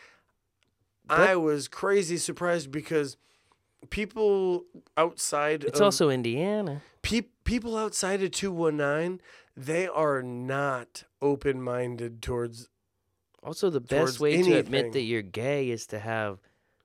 [1.06, 3.16] But- I was crazy surprised because
[3.90, 4.64] people
[4.96, 6.82] outside It's of, also Indiana.
[7.02, 9.20] pe- people outside of 219
[9.56, 12.68] they are not open-minded towards
[13.42, 16.38] Also, the best way to admit that you're gay is to have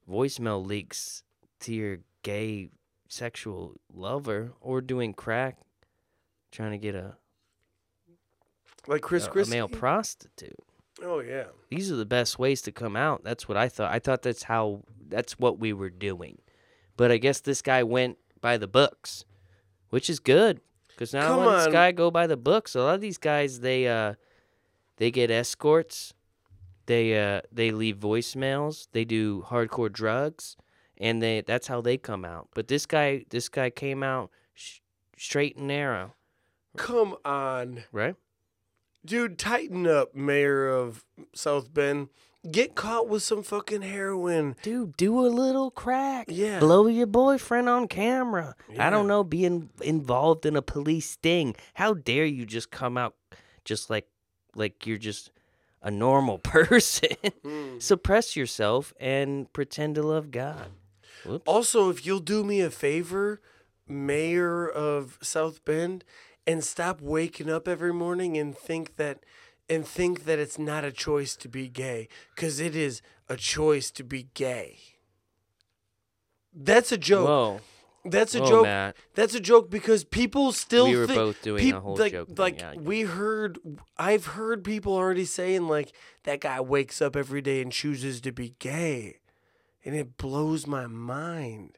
[0.10, 1.24] voicemail leaks
[1.62, 2.70] to your gay
[3.10, 5.58] sexual lover or doing crack,
[6.52, 7.16] trying to get a,
[8.88, 10.56] like Chris a, a male prostitute.
[11.04, 11.46] oh yeah.
[11.70, 13.24] These are the best ways to come out.
[13.24, 13.92] That's what I thought.
[13.92, 16.38] I thought that's how that's what we were doing.
[17.02, 19.26] But I guess this guy went by the books,
[19.90, 21.72] which is good because now Come this on.
[21.72, 22.76] guy go by the books.
[22.76, 24.14] A lot of these guys they uh
[24.98, 26.14] they get escorts,
[26.86, 30.56] they uh they leave voicemails, they do hardcore drugs,
[31.00, 32.50] and they that's how they come out.
[32.54, 34.82] But this guy this guy came out sh-
[35.18, 36.14] straight and narrow,
[36.78, 37.84] Come on.
[37.92, 38.16] right?
[39.04, 42.10] Dude, tighten up, mayor of South Bend.
[42.50, 44.56] Get caught with some fucking heroin.
[44.64, 46.26] Dude, do a little crack.
[46.28, 46.60] Yeah.
[46.60, 48.56] Blow your boyfriend on camera.
[48.80, 51.56] I don't know, being involved in a police sting.
[51.76, 53.16] How dare you just come out
[53.64, 54.08] just like
[54.56, 55.32] like you're just
[55.84, 57.10] a normal person.
[57.44, 57.82] Mm.
[57.82, 60.68] Suppress yourself and pretend to love God.
[61.26, 61.44] Whoops.
[61.46, 63.40] Also, if you'll do me a favor,
[63.88, 66.04] mayor of South Bend,
[66.48, 69.20] and stop waking up every morning and think that
[69.72, 73.90] and think that it's not a choice to be gay, cuz it is a choice
[73.92, 74.78] to be gay.
[76.54, 77.28] That's a joke.
[77.28, 77.60] Whoa.
[78.04, 78.64] That's a Whoa, joke.
[78.64, 78.96] Matt.
[79.14, 82.12] That's a joke because people still We were thi- both doing peop- a whole like,
[82.12, 82.74] joke thing, Like yeah.
[82.76, 83.60] we heard,
[83.98, 85.94] I've heard people already saying like
[86.24, 89.20] that guy wakes up every day and chooses to be gay,
[89.86, 91.78] and it blows my mind.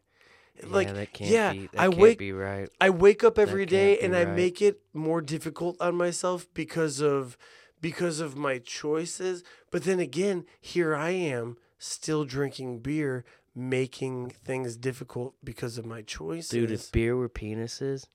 [0.65, 2.69] like yeah, that can't yeah, be that I can't wake be right.
[2.79, 4.35] I wake up every can't day be and I right.
[4.35, 7.37] make it more difficult on myself because of
[7.83, 9.43] because of my choices.
[9.69, 16.01] But then again, here I am still drinking beer, making things difficult because of my
[16.01, 16.49] choices.
[16.49, 18.07] Dude, if beer were penises,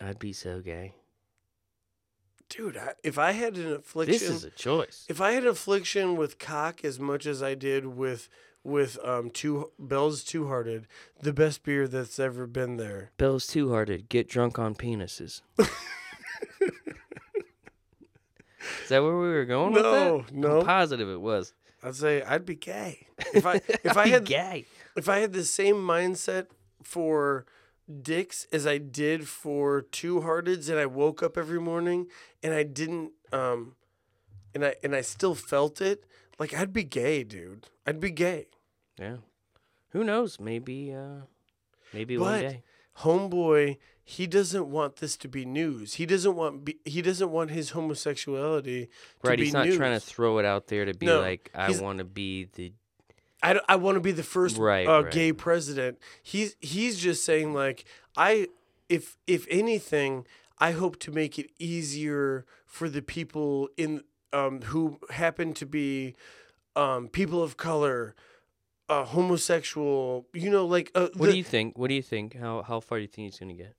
[0.00, 0.94] I'd be so gay.
[2.48, 5.04] dude, I, if I had an affliction, This is a choice.
[5.08, 8.28] if I had affliction with cock as much as I did with
[8.64, 10.86] with um two Bell's Two Hearted,
[11.20, 13.12] the best beer that's ever been there.
[13.18, 14.08] Bell's Two Hearted.
[14.08, 15.42] Get drunk on penises.
[18.88, 20.60] Is that where we were going with No, no.
[20.60, 21.52] I'm positive it was.
[21.82, 24.64] I'd say I'd be gay if I if I had gay.
[24.96, 26.46] if I had the same mindset
[26.82, 27.44] for
[28.02, 32.06] dicks as I did for two hearteds and I woke up every morning
[32.42, 33.74] and I didn't um
[34.54, 36.04] and I and I still felt it,
[36.38, 37.68] like I'd be gay, dude.
[37.86, 38.46] I'd be gay.
[38.98, 39.18] Yeah.
[39.90, 40.40] Who knows?
[40.40, 40.94] Maybe.
[40.94, 41.26] uh
[41.92, 42.62] Maybe one day.
[42.98, 43.76] homeboy,
[44.10, 45.94] he doesn't want this to be news.
[45.94, 49.38] He doesn't want be, he doesn't want his homosexuality to Right.
[49.38, 52.04] He's not trying to throw it out there to be No, like, I want to
[52.04, 52.72] be the.
[53.42, 55.12] I, d- I want to be the first Right, uh, right.
[55.12, 55.98] gay president.
[56.22, 57.84] He's he's just saying like
[58.16, 58.48] I
[58.88, 60.26] if if anything,
[60.58, 64.02] I hope to make it easier for the people in
[64.32, 66.14] um who happen to be
[66.76, 68.14] um people of color,
[68.88, 71.76] uh homosexual, you know like uh, What the- do you think?
[71.78, 72.34] What do you think?
[72.36, 73.74] How how far do you think he's gonna get?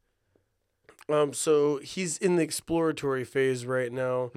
[1.09, 4.31] Um so he's in the exploratory phase right now.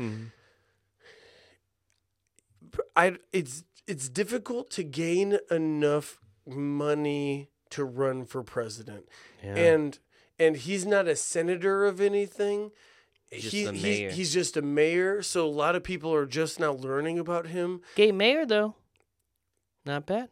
[2.96, 9.08] I it's it's difficult to gain enough money to run for president.
[9.42, 9.54] Yeah.
[9.56, 9.98] and
[10.38, 12.70] and he's not a senator of anything.
[13.30, 14.10] He's just He- a he's, mayor.
[14.10, 17.80] he's just a mayor, so a lot of people are just now learning about him.
[17.94, 18.76] Gay mayor though.
[19.84, 20.28] Not bad.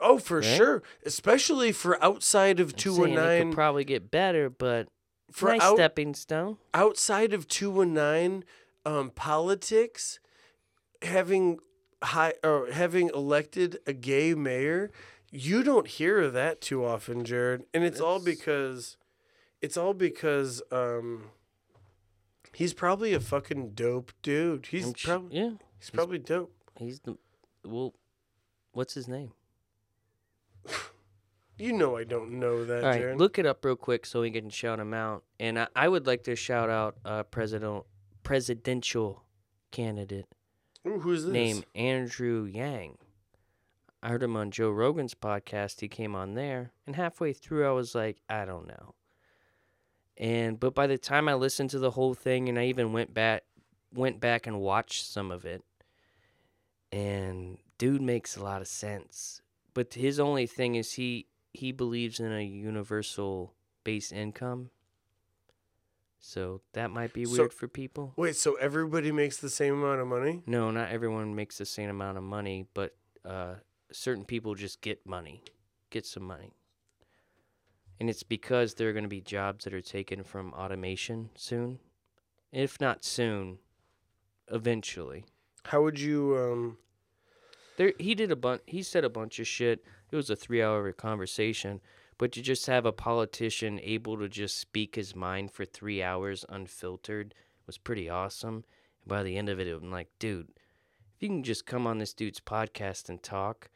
[0.00, 0.44] Oh, for Right?
[0.56, 3.52] sure, especially for outside of I'm two and nine.
[3.52, 4.88] probably get better, but
[5.30, 6.56] For nice out, stepping stone.
[6.72, 8.44] outside of two and nine
[8.86, 10.20] um, politics,
[11.02, 11.58] having
[12.02, 14.90] high or having elected a gay mayor,
[15.30, 17.64] you don't hear that too often, Jarrod.
[17.74, 18.96] And it's all because,
[19.60, 21.24] it's all because um,
[22.54, 24.66] he's probably a fucking dope dude.
[24.66, 25.50] He's sh- probably yeah.
[25.78, 26.52] he's probably dope.
[26.78, 27.18] He's the
[27.64, 27.94] well.
[28.72, 29.32] What's his name?
[31.58, 33.18] You know I don't know that, All right, Jarrod.
[33.18, 35.24] look it up real quick so we can shout him out.
[35.40, 37.84] And I, I would like to shout out uh, president
[38.22, 39.24] presidential
[39.70, 40.26] candidate
[40.86, 41.32] Ooh, who's this?
[41.32, 42.98] named Andrew Yang.
[44.02, 45.80] I heard him on Joe Rogan's podcast.
[45.80, 48.94] He came on there, and halfway through, I was like, I don't know.
[50.16, 53.12] And but by the time I listened to the whole thing, and I even went
[53.12, 53.42] back
[53.92, 55.64] went back and watched some of it,
[56.92, 59.40] and dude makes a lot of sense.
[59.74, 61.26] But his only thing is he
[61.58, 63.54] he believes in a universal
[63.84, 64.70] base income.
[66.20, 68.12] So that might be So- weird for people.
[68.16, 70.42] Wait, so everybody makes the same amount of money?
[70.46, 73.56] No, not everyone makes the same amount of money, but uh,
[73.92, 75.42] certain people just get money,
[75.90, 76.52] get some money.
[78.00, 81.80] And it's because there are going to be jobs that are taken from automation soon.
[82.52, 83.58] If not soon,
[84.48, 85.24] eventually.
[85.64, 86.78] How would you um?
[87.78, 88.62] There, he did a bunch.
[88.66, 89.84] He said a bunch of shit.
[90.10, 91.80] It was a three-hour conversation,
[92.18, 96.44] but to just have a politician able to just speak his mind for three hours
[96.48, 97.34] unfiltered
[97.66, 98.64] was pretty awesome.
[99.02, 100.48] And by the end of it, I'm like, dude,
[101.14, 103.70] if you can just come on this dude's podcast and talk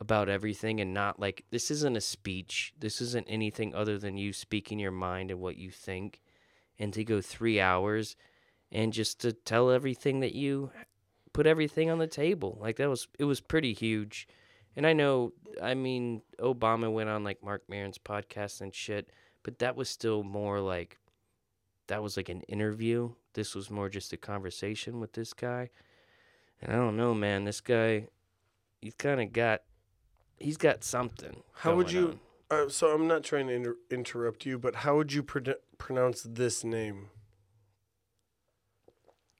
[0.00, 2.72] about everything and not like this isn't a speech.
[2.78, 6.22] This isn't anything other than you speaking your mind and what you think,
[6.78, 8.16] and to go three hours
[8.72, 10.70] and just to tell everything that you
[11.34, 12.56] put everything on the table.
[12.58, 14.26] Like that was it was pretty huge.
[14.74, 19.10] And I know I mean Obama went on like Marc Maron's podcast and shit,
[19.42, 20.98] but that was still more like
[21.88, 23.10] that was like an interview.
[23.34, 25.68] This was more just a conversation with this guy.
[26.62, 28.08] And I don't know, man, this guy
[28.80, 29.62] he's kind of got
[30.38, 31.42] he's got something.
[31.52, 32.20] How would you?
[32.50, 36.22] Uh, so I'm not trying to inter- interrupt you, but how would you pro- pronounce
[36.22, 37.08] this name?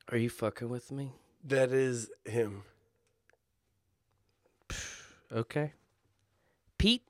[0.09, 1.13] Are you fucking with me?
[1.45, 2.63] That is him.
[5.31, 5.73] Okay.
[6.79, 7.03] Pete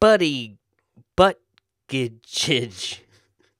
[0.00, 0.58] Buddy
[1.16, 3.00] Buttgidgidge.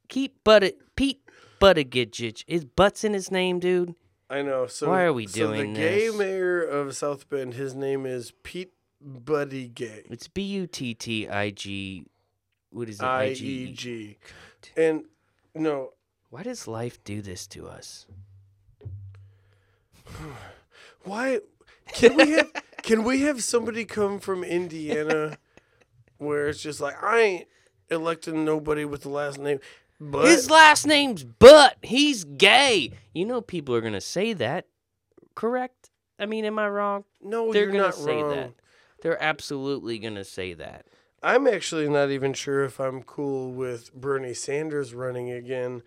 [0.08, 1.22] Keep Butt Pete
[1.60, 2.42] Buttigieg.
[2.46, 3.94] His butt's in his name, dude.
[4.28, 4.66] I know.
[4.66, 6.16] So Why are we so doing the gay this?
[6.16, 10.04] mayor of South Bend, his name is Pete Buddy Gay.
[10.10, 12.06] It's B U T T I G.
[12.70, 13.04] What is it?
[13.04, 14.18] I E G.
[14.76, 15.04] And
[15.54, 15.90] no,
[16.30, 18.06] Why does life do this to us?
[21.04, 21.40] Why
[21.94, 22.50] can we have
[22.82, 25.38] can we have somebody come from Indiana
[26.18, 27.48] where it's just like I ain't
[27.90, 29.58] electing nobody with the last name,
[30.00, 31.76] but His last name's Butt.
[31.82, 32.92] He's gay.
[33.12, 34.66] You know people are gonna say that,
[35.34, 35.90] correct?
[36.18, 37.04] I mean, am I wrong?
[37.20, 38.30] no, They're you're gonna not say wrong.
[38.36, 38.50] that.
[39.02, 40.86] They're absolutely gonna say that.
[41.24, 45.82] I'm actually not even sure if I'm cool with Bernie Sanders running again.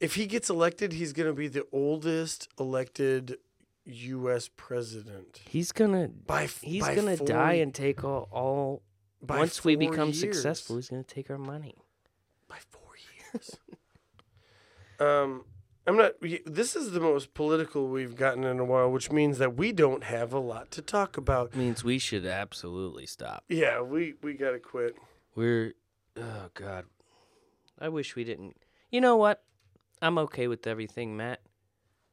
[0.00, 3.36] if he gets elected, he's gonna be the oldest elected
[3.88, 4.50] U.S.
[4.56, 8.82] president He's gonna by f- he's by gonna die and take all, all
[9.22, 10.20] by once we become years.
[10.20, 11.76] successful, he's gonna take our money.
[12.48, 12.90] by four
[13.32, 13.56] years.
[15.00, 15.44] um,
[15.86, 16.12] I'm not.
[16.44, 20.04] This is the most political we've gotten in a while, which means that we don't
[20.04, 21.56] have a lot to talk about.
[21.56, 23.44] Means we should absolutely stop.
[23.48, 24.96] Yeah, we we gotta quit.
[25.34, 25.72] We're
[26.16, 26.84] oh god.
[27.78, 28.56] I wish we didn't.
[28.90, 29.42] You know what?
[30.02, 31.40] I'm okay with everything, Matt.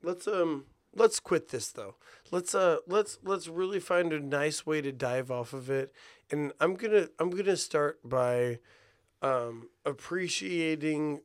[0.02, 0.66] Let's um
[0.96, 1.96] let's quit this though.
[2.32, 5.94] Let's uh let's let's really find a nice way to dive off of it.
[6.32, 8.60] And I'm gonna I'm gonna start by
[9.22, 11.22] um appreciating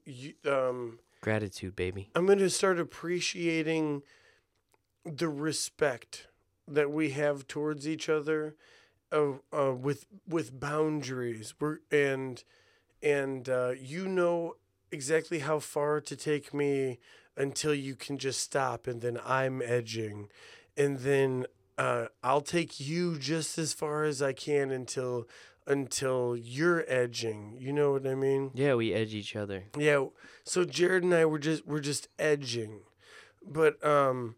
[0.47, 2.11] um Gratitude, baby.
[2.14, 4.03] I'm going to start appreciating
[5.05, 6.29] the respect
[6.66, 8.57] that we have towards each other,
[9.12, 11.55] uh, uh, with with boundaries.
[11.61, 12.43] We're and
[13.03, 14.55] and uh, you know
[14.91, 16.99] exactly how far to take me
[17.41, 20.28] until you can just stop, and then I'm edging,
[20.76, 21.47] and then
[21.78, 25.26] uh, I'll take you just as far as I can until
[25.66, 27.57] until you're edging.
[27.59, 28.51] You know what I mean?
[28.55, 29.64] Yeah, we edge each other.
[29.78, 30.07] Yeah.
[30.45, 32.80] So Jarrod and I were just we're just edging,
[33.47, 34.36] but um,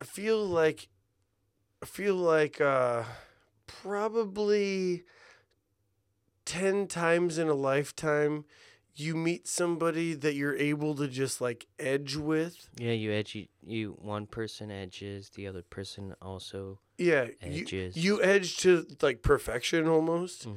[0.00, 0.88] I feel like
[1.82, 3.02] I feel like uh,
[3.66, 5.04] probably
[6.46, 8.46] ten times in a lifetime,
[8.96, 12.68] you meet somebody that you're able to just like edge with.
[12.78, 16.78] Yeah, you edge you, you one person edges, the other person also.
[16.96, 17.96] Yeah, you, Edges.
[17.96, 20.46] you edge to like perfection almost.
[20.48, 20.54] Mhm.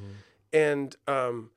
[0.53, 1.49] and um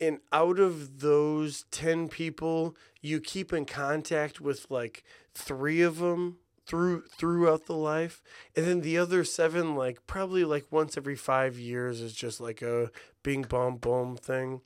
[0.00, 5.02] and out of those 10 people you keep in contact with like
[5.34, 8.22] 3 of them through throughout the life
[8.56, 12.62] and then the other 7 like probably like once every 5 years is just like
[12.62, 12.90] a
[13.22, 14.62] bing bong boom thing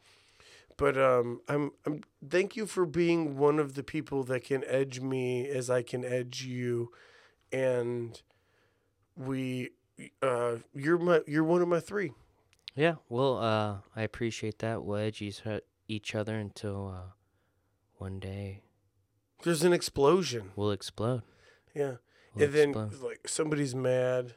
[0.76, 5.00] but um I'm I'm thank you for being one of the people that can edge
[5.00, 6.90] me as I can edge you
[7.52, 8.20] and
[9.16, 9.70] we
[10.22, 12.12] uh you're my you're one of my 3
[12.74, 14.82] Yeah, well, uh, I appreciate that.
[14.82, 17.12] We'll edge each, other until uh,
[17.98, 18.62] one day
[19.44, 21.22] there's an explosion we'll explode.
[21.74, 21.96] Yeah.
[22.34, 24.34] We'll and then like somebody's mad.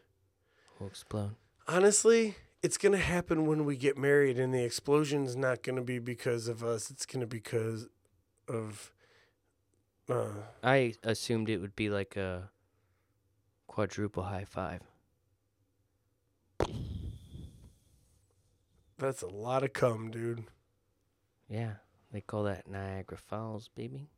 [0.79, 1.35] We'll explode.
[1.67, 6.47] Honestly, it's gonna happen when we get married and the explosion's not gonna be because
[6.47, 6.89] of us.
[6.89, 7.87] It's gonna be because
[8.47, 8.91] of
[10.09, 10.29] uh
[10.63, 12.49] I assumed it would be like a
[13.67, 14.81] quadruple high five.
[18.97, 20.45] that's a lot of cum, dude.
[21.47, 21.73] Yeah,
[22.11, 24.09] they call that Niagara Falls, baby.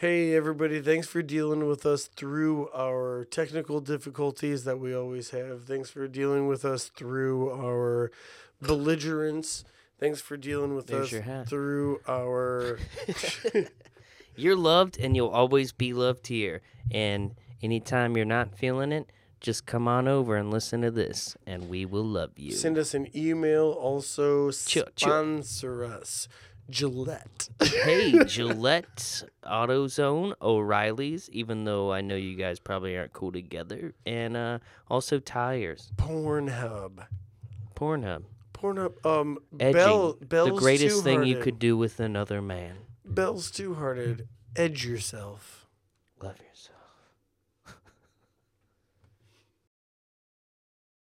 [0.00, 5.64] Hey everybody, thanks for dealing with us through our technical difficulties that we always have.
[5.64, 8.10] Thanks for dealing with us through our
[8.62, 9.62] belligerence.
[9.98, 11.50] Thanks for dealing with There's us your hat.
[11.50, 12.78] through our
[14.36, 16.62] You're loved and you'll always be loved here.
[16.90, 21.68] And anytime you're not feeling it, just come on over and listen to this, and
[21.70, 22.52] we will love you.
[22.52, 23.70] Send us an email.
[23.70, 25.08] Also, Chill, chill.
[25.08, 26.28] sponsor us.
[26.70, 27.48] Gillette.
[27.60, 34.36] hey, Gillette, AutoZone, O'Reilly's, even though I know you guys probably aren't cool together, and
[34.36, 34.58] uh,
[34.88, 37.06] also tires, Pornhub.
[37.74, 38.22] Pornhub,
[38.54, 39.04] Pornhub.
[39.04, 42.76] Um, edging, Bell, the Bell's greatest thing you could do with another man.
[43.04, 44.28] Bell's Two Hearted.
[44.56, 45.66] Edge yourself.
[46.22, 46.69] Love yourself.